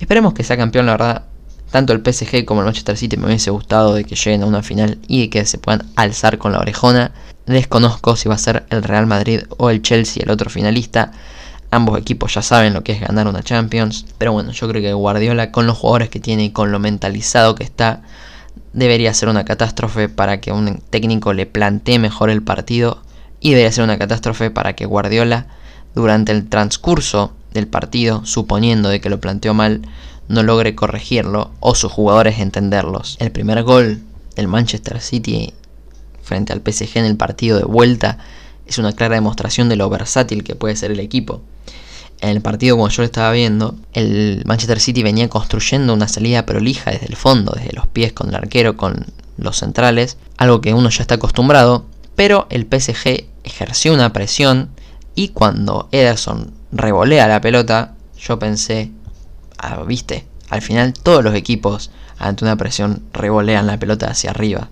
Esperemos 0.00 0.34
que 0.34 0.44
sea 0.44 0.56
campeón, 0.56 0.86
la 0.86 0.92
verdad. 0.92 1.22
Tanto 1.70 1.92
el 1.92 2.00
PSG 2.00 2.44
como 2.44 2.60
el 2.60 2.66
Manchester 2.66 2.96
City 2.96 3.16
me 3.16 3.26
hubiese 3.26 3.50
gustado 3.50 3.94
de 3.94 4.04
que 4.04 4.14
lleguen 4.14 4.42
a 4.42 4.46
una 4.46 4.62
final 4.62 4.98
y 5.08 5.22
de 5.22 5.30
que 5.30 5.46
se 5.46 5.58
puedan 5.58 5.86
alzar 5.96 6.38
con 6.38 6.52
la 6.52 6.58
orejona. 6.58 7.12
Desconozco 7.46 8.16
si 8.16 8.28
va 8.28 8.34
a 8.34 8.38
ser 8.38 8.66
el 8.70 8.82
Real 8.82 9.06
Madrid 9.06 9.40
o 9.56 9.70
el 9.70 9.80
Chelsea 9.80 10.22
el 10.22 10.30
otro 10.30 10.50
finalista. 10.50 11.12
Ambos 11.72 11.98
equipos 11.98 12.34
ya 12.34 12.42
saben 12.42 12.74
lo 12.74 12.84
que 12.84 12.92
es 12.92 13.00
ganar 13.00 13.26
una 13.26 13.42
Champions. 13.42 14.04
Pero 14.18 14.30
bueno, 14.32 14.52
yo 14.52 14.68
creo 14.68 14.82
que 14.82 14.92
Guardiola 14.92 15.50
con 15.52 15.66
los 15.66 15.78
jugadores 15.78 16.10
que 16.10 16.20
tiene 16.20 16.44
y 16.44 16.50
con 16.50 16.70
lo 16.70 16.78
mentalizado 16.78 17.54
que 17.54 17.64
está, 17.64 18.02
debería 18.74 19.14
ser 19.14 19.30
una 19.30 19.46
catástrofe 19.46 20.10
para 20.10 20.38
que 20.38 20.52
un 20.52 20.82
técnico 20.90 21.32
le 21.32 21.46
plantee 21.46 21.98
mejor 21.98 22.28
el 22.28 22.42
partido. 22.42 23.02
Y 23.40 23.52
debería 23.52 23.72
ser 23.72 23.84
una 23.84 23.96
catástrofe 23.96 24.50
para 24.50 24.74
que 24.74 24.84
Guardiola, 24.84 25.46
durante 25.94 26.32
el 26.32 26.46
transcurso 26.46 27.32
del 27.54 27.66
partido, 27.68 28.26
suponiendo 28.26 28.90
de 28.90 29.00
que 29.00 29.08
lo 29.08 29.18
planteó 29.18 29.54
mal, 29.54 29.80
no 30.28 30.42
logre 30.42 30.74
corregirlo 30.74 31.52
o 31.60 31.74
sus 31.74 31.90
jugadores 31.90 32.38
entenderlos. 32.38 33.16
El 33.18 33.32
primer 33.32 33.62
gol 33.62 34.02
del 34.36 34.46
Manchester 34.46 35.00
City 35.00 35.54
frente 36.22 36.52
al 36.52 36.60
PSG 36.60 36.98
en 36.98 37.06
el 37.06 37.16
partido 37.16 37.56
de 37.56 37.64
vuelta 37.64 38.18
es 38.66 38.78
una 38.78 38.92
clara 38.92 39.14
demostración 39.14 39.68
de 39.68 39.76
lo 39.76 39.88
versátil 39.90 40.44
que 40.44 40.54
puede 40.54 40.76
ser 40.76 40.90
el 40.90 41.00
equipo 41.00 41.42
en 42.22 42.28
el 42.28 42.40
partido 42.40 42.76
como 42.76 42.88
yo 42.88 43.02
lo 43.02 43.06
estaba 43.06 43.32
viendo, 43.32 43.74
el 43.92 44.42
Manchester 44.46 44.78
City 44.78 45.02
venía 45.02 45.28
construyendo 45.28 45.92
una 45.92 46.06
salida 46.06 46.46
prolija 46.46 46.92
desde 46.92 47.06
el 47.06 47.16
fondo, 47.16 47.52
desde 47.52 47.72
los 47.72 47.88
pies 47.88 48.12
con 48.12 48.28
el 48.28 48.36
arquero, 48.36 48.76
con 48.76 49.06
los 49.36 49.58
centrales, 49.58 50.16
algo 50.38 50.60
que 50.60 50.72
uno 50.72 50.88
ya 50.88 51.02
está 51.02 51.16
acostumbrado, 51.16 51.84
pero 52.14 52.46
el 52.48 52.62
PSG 52.62 53.26
ejerció 53.42 53.92
una 53.92 54.12
presión 54.12 54.70
y 55.16 55.28
cuando 55.28 55.88
Ederson 55.90 56.52
revolea 56.70 57.26
la 57.26 57.40
pelota, 57.40 57.96
yo 58.16 58.38
pensé, 58.38 58.92
ah, 59.58 59.82
viste, 59.82 60.24
al 60.48 60.62
final 60.62 60.92
todos 60.92 61.24
los 61.24 61.34
equipos 61.34 61.90
ante 62.18 62.44
una 62.44 62.54
presión 62.54 63.02
revolean 63.12 63.66
la 63.66 63.80
pelota 63.80 64.08
hacia 64.08 64.30
arriba, 64.30 64.68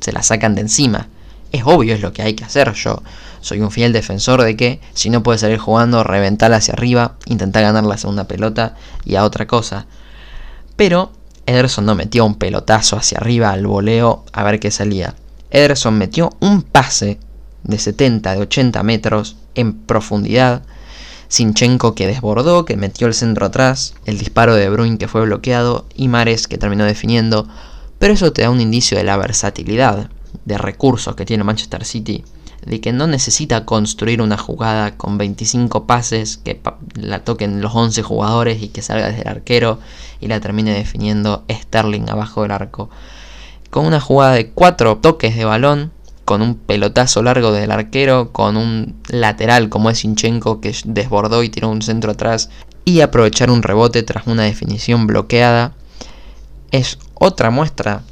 se 0.00 0.12
la 0.12 0.22
sacan 0.22 0.54
de 0.54 0.60
encima. 0.60 1.08
Es 1.50 1.62
obvio, 1.64 1.94
es 1.94 2.00
lo 2.00 2.12
que 2.12 2.22
hay 2.22 2.34
que 2.34 2.44
hacer. 2.44 2.72
Yo 2.74 3.02
soy 3.40 3.60
un 3.60 3.70
fiel 3.70 3.92
defensor 3.92 4.42
de 4.42 4.56
que 4.56 4.80
si 4.94 5.10
no 5.10 5.22
puedes 5.22 5.40
salir 5.40 5.58
jugando, 5.58 6.04
reventar 6.04 6.52
hacia 6.52 6.74
arriba, 6.74 7.16
intentar 7.26 7.62
ganar 7.62 7.84
la 7.84 7.98
segunda 7.98 8.24
pelota 8.24 8.76
y 9.04 9.16
a 9.16 9.24
otra 9.24 9.46
cosa. 9.46 9.86
Pero 10.76 11.12
Ederson 11.46 11.86
no 11.86 11.94
metió 11.94 12.24
un 12.24 12.36
pelotazo 12.36 12.96
hacia 12.96 13.18
arriba 13.18 13.50
al 13.50 13.66
voleo 13.66 14.24
a 14.32 14.42
ver 14.44 14.60
qué 14.60 14.70
salía. 14.70 15.14
Ederson 15.50 15.98
metió 15.98 16.30
un 16.40 16.62
pase 16.62 17.18
de 17.64 17.78
70, 17.78 18.34
de 18.34 18.40
80 18.40 18.82
metros 18.82 19.36
en 19.54 19.74
profundidad. 19.74 20.62
Sinchenko 21.28 21.94
que 21.94 22.06
desbordó, 22.06 22.64
que 22.64 22.76
metió 22.76 23.06
el 23.06 23.14
centro 23.14 23.46
atrás, 23.46 23.94
el 24.04 24.18
disparo 24.18 24.54
de 24.54 24.68
Bruin 24.68 24.98
que 24.98 25.08
fue 25.08 25.22
bloqueado 25.22 25.86
y 25.94 26.08
Mares 26.08 26.48
que 26.48 26.58
terminó 26.58 26.84
definiendo. 26.84 27.48
Pero 27.98 28.14
eso 28.14 28.32
te 28.32 28.42
da 28.42 28.50
un 28.50 28.60
indicio 28.60 28.96
de 28.96 29.04
la 29.04 29.16
versatilidad 29.16 30.10
de 30.44 30.58
recursos 30.58 31.14
que 31.14 31.26
tiene 31.26 31.44
Manchester 31.44 31.84
City, 31.84 32.24
de 32.64 32.80
que 32.80 32.92
no 32.92 33.06
necesita 33.06 33.64
construir 33.64 34.20
una 34.20 34.36
jugada 34.36 34.96
con 34.96 35.18
25 35.18 35.86
pases, 35.86 36.36
que 36.38 36.60
la 36.94 37.24
toquen 37.24 37.60
los 37.60 37.74
11 37.74 38.02
jugadores 38.02 38.62
y 38.62 38.68
que 38.68 38.82
salga 38.82 39.08
desde 39.08 39.22
el 39.22 39.28
arquero 39.28 39.78
y 40.20 40.28
la 40.28 40.40
termine 40.40 40.72
definiendo 40.72 41.44
Sterling 41.50 42.08
abajo 42.08 42.42
del 42.42 42.50
arco. 42.50 42.90
Con 43.70 43.86
una 43.86 44.00
jugada 44.00 44.34
de 44.34 44.50
4 44.50 44.98
toques 44.98 45.36
de 45.36 45.44
balón, 45.44 45.92
con 46.24 46.42
un 46.42 46.54
pelotazo 46.54 47.22
largo 47.22 47.50
del 47.52 47.70
arquero, 47.70 48.30
con 48.32 48.56
un 48.56 48.94
lateral 49.08 49.68
como 49.68 49.90
es 49.90 49.98
Sinchenko 49.98 50.60
que 50.60 50.74
desbordó 50.84 51.42
y 51.42 51.48
tiró 51.48 51.68
un 51.68 51.82
centro 51.82 52.12
atrás 52.12 52.50
y 52.84 53.00
aprovechar 53.00 53.50
un 53.50 53.62
rebote 53.62 54.02
tras 54.02 54.26
una 54.26 54.44
definición 54.44 55.06
bloqueada, 55.06 55.74
es 56.70 56.98
otra 57.14 57.50
muestra 57.50 58.02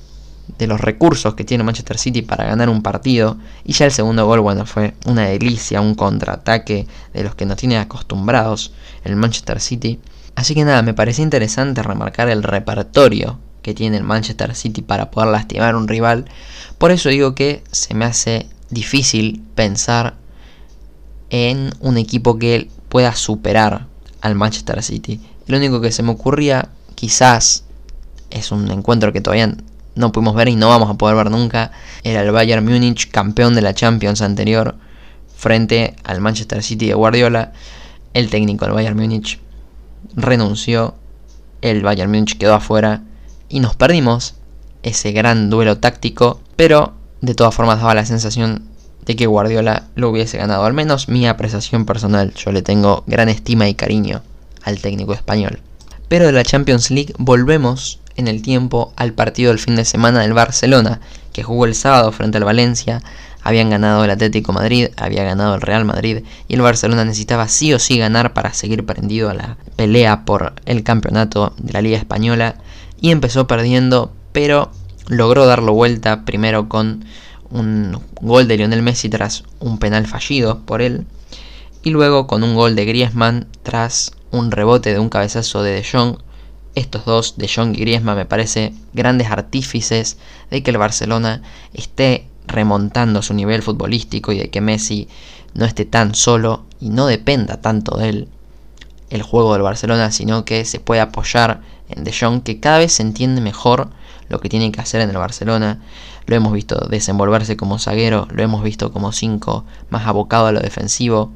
de 0.59 0.67
los 0.67 0.81
recursos 0.81 1.35
que 1.35 1.45
tiene 1.45 1.65
Manchester 1.65 1.99
City 1.99 2.23
para 2.23 2.45
ganar 2.45 2.69
un 2.69 2.83
partido. 2.83 3.39
Y 3.65 3.73
ya 3.73 3.87
el 3.87 3.93
segundo 3.93 4.27
gol, 4.27 4.41
bueno, 4.41 4.67
fue 4.67 4.95
una 5.07 5.27
delicia, 5.27 5.81
un 5.81 5.95
contraataque 5.95 6.87
de 7.15 7.23
los 7.23 7.35
que 7.35 7.47
nos 7.47 7.57
tiene 7.57 7.79
acostumbrados 7.79 8.73
el 9.05 9.17
Manchester 9.17 9.61
City. 9.61 10.01
Así 10.35 10.55
que 10.55 10.65
nada, 10.65 10.83
me 10.83 10.95
parecía 10.95 11.25
interesante 11.25 11.83
remarcar 11.83 12.29
el 12.29 12.43
repertorio 12.43 13.39
que 13.63 13.75
tiene 13.75 13.97
el 13.97 14.05
Manchester 14.05 14.55
City 14.55 14.83
para 14.83 15.11
poder 15.11 15.31
lastimar 15.31 15.75
a 15.75 15.79
un 15.79 15.89
rival. 15.89 16.27
Por 16.79 16.91
eso 16.91 17.09
digo 17.09 17.35
que 17.35 17.63
se 17.71 17.95
me 17.95 18.05
hace 18.05 18.49
difícil 18.71 19.43
pensar 19.55 20.15
en 21.31 21.71
un 21.81 21.99
equipo 21.99 22.39
que 22.39 22.69
pueda 22.89 23.15
superar 23.15 23.87
al 24.21 24.35
Manchester 24.35 24.83
City. 24.83 25.21
Lo 25.47 25.57
único 25.57 25.81
que 25.81 25.93
se 25.93 26.03
me 26.03 26.11
ocurría, 26.11 26.69
quizás, 26.95 27.65
es 28.31 28.53
un 28.53 28.71
encuentro 28.71 29.13
que 29.13 29.21
todavía 29.21 29.57
no 29.99 30.13
pudimos 30.13 30.35
ver 30.35 30.49
y 30.49 30.57
no 30.57 30.69
vamos 30.69 30.89
a 30.89 30.95
poder 30.95 31.17
ver 31.17 31.31
nunca, 31.31 31.73
era 32.05 32.23
el 32.23 32.31
Bayern 32.31 32.65
Múnich, 32.65 33.11
campeón 33.11 33.55
de 33.55 33.63
la 33.63 33.75
Champions 33.75 34.23
anterior, 34.23 34.77
frente 35.37 35.97
al 36.05 36.21
Manchester 36.21 36.63
City 36.63 36.87
de 36.87 36.95
Guardiola. 36.95 37.53
El 38.15 38.31
técnico 38.31 38.65
del 38.65 38.75
Bayern 38.75 38.97
Múnich 38.97 39.41
renunció, 40.15 40.95
el 41.61 41.83
Bayern 41.83 42.11
Múnich 42.11 42.39
quedó 42.39 42.55
afuera 42.55 43.03
y 43.49 43.61
nos 43.61 43.75
perdimos 43.75 44.35
ese 44.83 45.13
gran 45.13 45.51
duelo 45.51 45.79
táctico, 45.79 46.41
pero 46.57 46.95
de 47.21 47.35
todas 47.35 47.55
formas 47.55 47.79
daba 47.79 47.95
la 47.95 48.07
sensación 48.07 48.69
de 49.05 49.17
que 49.17 49.27
Guardiola 49.27 49.89
lo 49.97 50.11
hubiese 50.11 50.39
ganado, 50.39 50.65
al 50.65 50.75
menos 50.75 51.09
mi 51.09 51.27
apreciación 51.27 51.87
personal, 51.87 52.33
yo 52.35 52.53
le 52.53 52.63
tengo 52.63 53.03
gran 53.07 53.29
estima 53.29 53.69
y 53.69 53.75
cariño 53.75 54.23
al 54.63 54.79
técnico 54.81 55.13
español. 55.13 55.61
Pero 56.09 56.27
de 56.27 56.33
la 56.33 56.45
Champions 56.45 56.91
League 56.91 57.15
volvemos 57.19 58.01
en 58.19 58.29
el 58.29 58.43
tiempo 58.43 58.93
al 58.97 59.15
partido 59.15 59.51
del 59.51 59.61
fin 59.61 59.77
de 59.77 59.85
semana 59.85 60.21
del 60.21 60.35
Barcelona, 60.35 61.01
que 61.33 61.45
jugó 61.45 61.65
el 61.65 61.75
sábado 61.75 62.13
frente 62.13 62.37
al 62.37 62.45
Valencia. 62.45 63.01
Habían 63.43 63.71
ganado 63.71 64.05
el 64.05 64.11
Atlético 64.11 64.53
Madrid, 64.53 64.89
había 64.97 65.23
ganado 65.23 65.55
el 65.55 65.61
Real 65.61 65.85
Madrid 65.85 66.25
y 66.49 66.55
el 66.55 66.61
Barcelona 66.61 67.05
necesitaba 67.05 67.49
sí 67.49 67.73
o 67.73 67.79
sí 67.79 67.97
ganar 67.97 68.35
para 68.35 68.53
seguir 68.53 68.85
prendido 68.85 69.31
a 69.31 69.35
la 69.35 69.57
pelea 69.77 70.25
por 70.25 70.53
el 70.67 70.83
campeonato 70.83 71.55
de 71.57 71.73
la 71.73 71.81
Liga 71.81 71.97
Española 71.97 72.57
y 73.01 73.13
empezó 73.13 73.47
perdiendo, 73.47 74.13
pero 74.33 74.73
logró 75.07 75.47
darlo 75.47 75.73
vuelta 75.73 76.25
primero 76.25 76.69
con 76.69 77.05
un 77.51 77.99
gol 78.21 78.49
de 78.49 78.57
Lionel 78.57 78.83
Messi 78.83 79.09
tras 79.09 79.45
un 79.61 79.79
penal 79.79 80.07
fallido 80.07 80.59
por 80.67 80.83
él 80.83 81.07
y 81.83 81.91
luego 81.91 82.27
con 82.27 82.43
un 82.43 82.57
gol 82.57 82.75
de 82.75 82.85
Griezmann 82.85 83.47
tras 83.63 84.13
un 84.33 84.51
rebote 84.51 84.93
de 84.93 84.99
un 84.99 85.09
cabezazo 85.09 85.63
de 85.63 85.73
De 85.73 85.87
Jong 85.91 86.19
estos 86.75 87.05
dos, 87.05 87.37
De 87.37 87.47
y 87.47 87.81
Griezmann, 87.81 88.17
me 88.17 88.27
parece 88.27 88.73
grandes 88.93 89.31
artífices 89.31 90.19
de 90.51 90.63
que 90.63 90.71
el 90.71 90.79
Barcelona 90.79 91.43
esté 91.75 92.27
remontando 92.47 93.23
su 93.23 93.35
nivel 93.35 93.63
futbolístico 93.63 94.33
y 94.33 94.39
de 94.39 94.51
que 94.51 94.61
Messi 94.61 95.09
no 95.55 95.65
esté 95.65 95.85
tan 95.85 96.15
solo 96.15 96.65
y 96.81 96.91
no 96.91 97.07
dependa 97.07 97.61
tanto 97.61 97.97
de 97.97 98.09
él 98.09 98.29
el 99.11 99.23
juego 99.23 99.53
del 99.55 99.63
Barcelona, 99.63 100.11
sino 100.11 100.45
que 100.45 100.65
se 100.65 100.81
puede 100.81 101.01
apoyar 101.01 101.63
en 101.89 102.05
De 102.05 102.13
Jong, 102.13 102.43
que 102.43 102.61
cada 102.61 102.79
vez 102.79 102.93
se 102.93 103.03
entiende 103.03 103.41
mejor 103.41 103.89
lo 104.29 104.41
que 104.41 104.49
tiene 104.49 104.71
que 104.71 104.81
hacer 104.81 105.01
en 105.01 105.11
el 105.11 105.17
Barcelona. 105.17 105.81
Lo 106.27 106.37
hemos 106.37 106.53
visto 106.53 106.87
desenvolverse 106.89 107.57
como 107.57 107.79
zaguero, 107.79 108.29
lo 108.31 108.43
hemos 108.43 108.63
visto 108.63 108.93
como 108.93 109.13
5 109.13 109.65
más 109.89 110.07
abocado 110.07 110.47
a 110.47 110.53
lo 110.53 110.61
defensivo. 110.61 111.33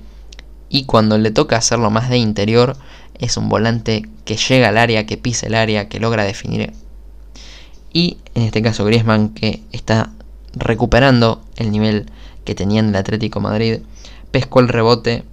Y 0.73 0.85
cuando 0.85 1.19
le 1.19 1.31
toca 1.31 1.59
hacerlo 1.59 1.91
más 1.91 2.09
de 2.09 2.17
interior, 2.17 2.79
es 3.19 3.37
un 3.37 3.51
volante 3.51 4.09
que 4.25 4.37
llega 4.37 4.71
al 4.71 4.79
área, 4.79 5.05
que 5.05 5.19
pisa 5.19 5.47
el 5.47 5.55
área, 5.55 5.91
que 5.91 6.01
logra 6.01 6.25
definir. 6.25 6.73
Y 7.93 8.17
en 8.35 8.45
este 8.45 8.63
caso 8.63 8.87
Griezmann 8.87 9.35
que 9.35 9.63
está 9.71 10.11
recuperando 10.55 11.43
el 11.57 11.71
nivel 11.71 12.07
que 12.47 12.55
tenía 12.55 12.81
en 12.81 12.89
el 12.89 12.97
Atlético 12.97 13.39
Madrid, 13.39 13.81
pescó 14.31 14.61
el 14.61 14.69
rebote 14.69 15.25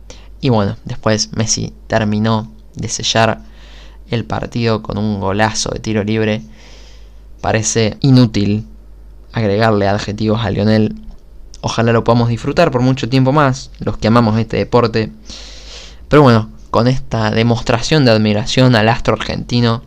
y 0.42 0.50
bueno, 0.50 0.76
después 0.84 1.32
Messi 1.38 1.74
terminó 1.88 2.52
de 2.76 2.90
sellar 2.90 3.42
el 4.12 4.26
partido 4.26 4.84
con 4.84 4.98
un 4.98 5.22
golazo 5.22 5.70
de 5.70 5.80
tiro 5.80 6.04
libre. 6.04 6.42
Parece 7.40 7.96
inútil 8.02 8.66
agregarle 9.32 9.88
adjetivos 9.88 10.42
a 10.44 10.50
Lionel. 10.50 10.96
Ojalá 11.62 11.92
lo 11.92 12.04
podamos 12.04 12.30
disfrutar 12.30 12.72
por 12.72 12.82
mucho 12.82 13.10
tiempo 13.10 13.32
más, 13.32 13.72
los 13.80 13.98
que 13.98 14.08
amamos 14.08 14.40
este 14.40 14.58
deporte. 14.58 15.12
Pero 16.08 16.22
bueno, 16.22 16.50
con 16.72 16.88
esta 16.88 17.32
demostración 17.32 18.06
de 18.06 18.12
admiración 18.12 18.76
al 18.76 18.90
astro 18.90 19.16
argentino, 19.16 19.84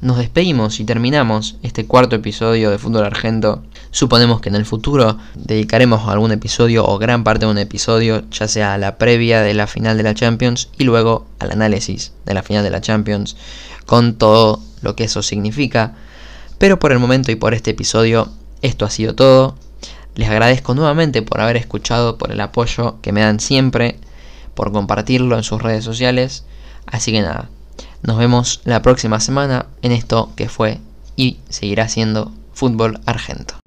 nos 0.00 0.18
despedimos 0.18 0.80
y 0.80 0.84
terminamos 0.84 1.56
este 1.62 1.86
cuarto 1.86 2.16
episodio 2.16 2.70
de 2.70 2.78
Fútbol 2.78 3.04
Argento. 3.04 3.62
Suponemos 3.90 4.40
que 4.40 4.48
en 4.48 4.56
el 4.56 4.64
futuro 4.64 5.18
dedicaremos 5.34 6.08
algún 6.08 6.32
episodio 6.32 6.84
o 6.86 6.98
gran 6.98 7.24
parte 7.24 7.46
de 7.46 7.52
un 7.52 7.58
episodio, 7.58 8.28
ya 8.30 8.48
sea 8.48 8.74
a 8.74 8.78
la 8.78 8.96
previa 8.96 9.42
de 9.42 9.54
la 9.54 9.66
final 9.66 9.96
de 9.96 10.02
la 10.02 10.14
Champions 10.14 10.68
y 10.78 10.84
luego 10.84 11.26
al 11.38 11.52
análisis 11.52 12.12
de 12.24 12.34
la 12.34 12.42
final 12.42 12.64
de 12.64 12.70
la 12.70 12.80
Champions, 12.80 13.36
con 13.86 14.14
todo 14.14 14.60
lo 14.82 14.96
que 14.96 15.04
eso 15.04 15.22
significa. 15.22 15.94
Pero 16.58 16.78
por 16.78 16.92
el 16.92 16.98
momento 16.98 17.32
y 17.32 17.36
por 17.36 17.54
este 17.54 17.70
episodio, 17.70 18.28
esto 18.62 18.84
ha 18.84 18.90
sido 18.90 19.14
todo. 19.14 19.56
Les 20.14 20.28
agradezco 20.28 20.74
nuevamente 20.74 21.22
por 21.22 21.40
haber 21.40 21.56
escuchado, 21.56 22.18
por 22.18 22.32
el 22.32 22.40
apoyo 22.40 23.00
que 23.00 23.12
me 23.12 23.22
dan 23.22 23.40
siempre, 23.40 23.98
por 24.54 24.72
compartirlo 24.72 25.36
en 25.36 25.42
sus 25.42 25.62
redes 25.62 25.84
sociales. 25.84 26.44
Así 26.86 27.12
que 27.12 27.22
nada, 27.22 27.48
nos 28.02 28.18
vemos 28.18 28.60
la 28.64 28.82
próxima 28.82 29.20
semana 29.20 29.66
en 29.80 29.92
esto 29.92 30.32
que 30.36 30.48
fue 30.48 30.78
y 31.16 31.38
seguirá 31.48 31.88
siendo 31.88 32.32
fútbol 32.52 33.00
argento. 33.06 33.61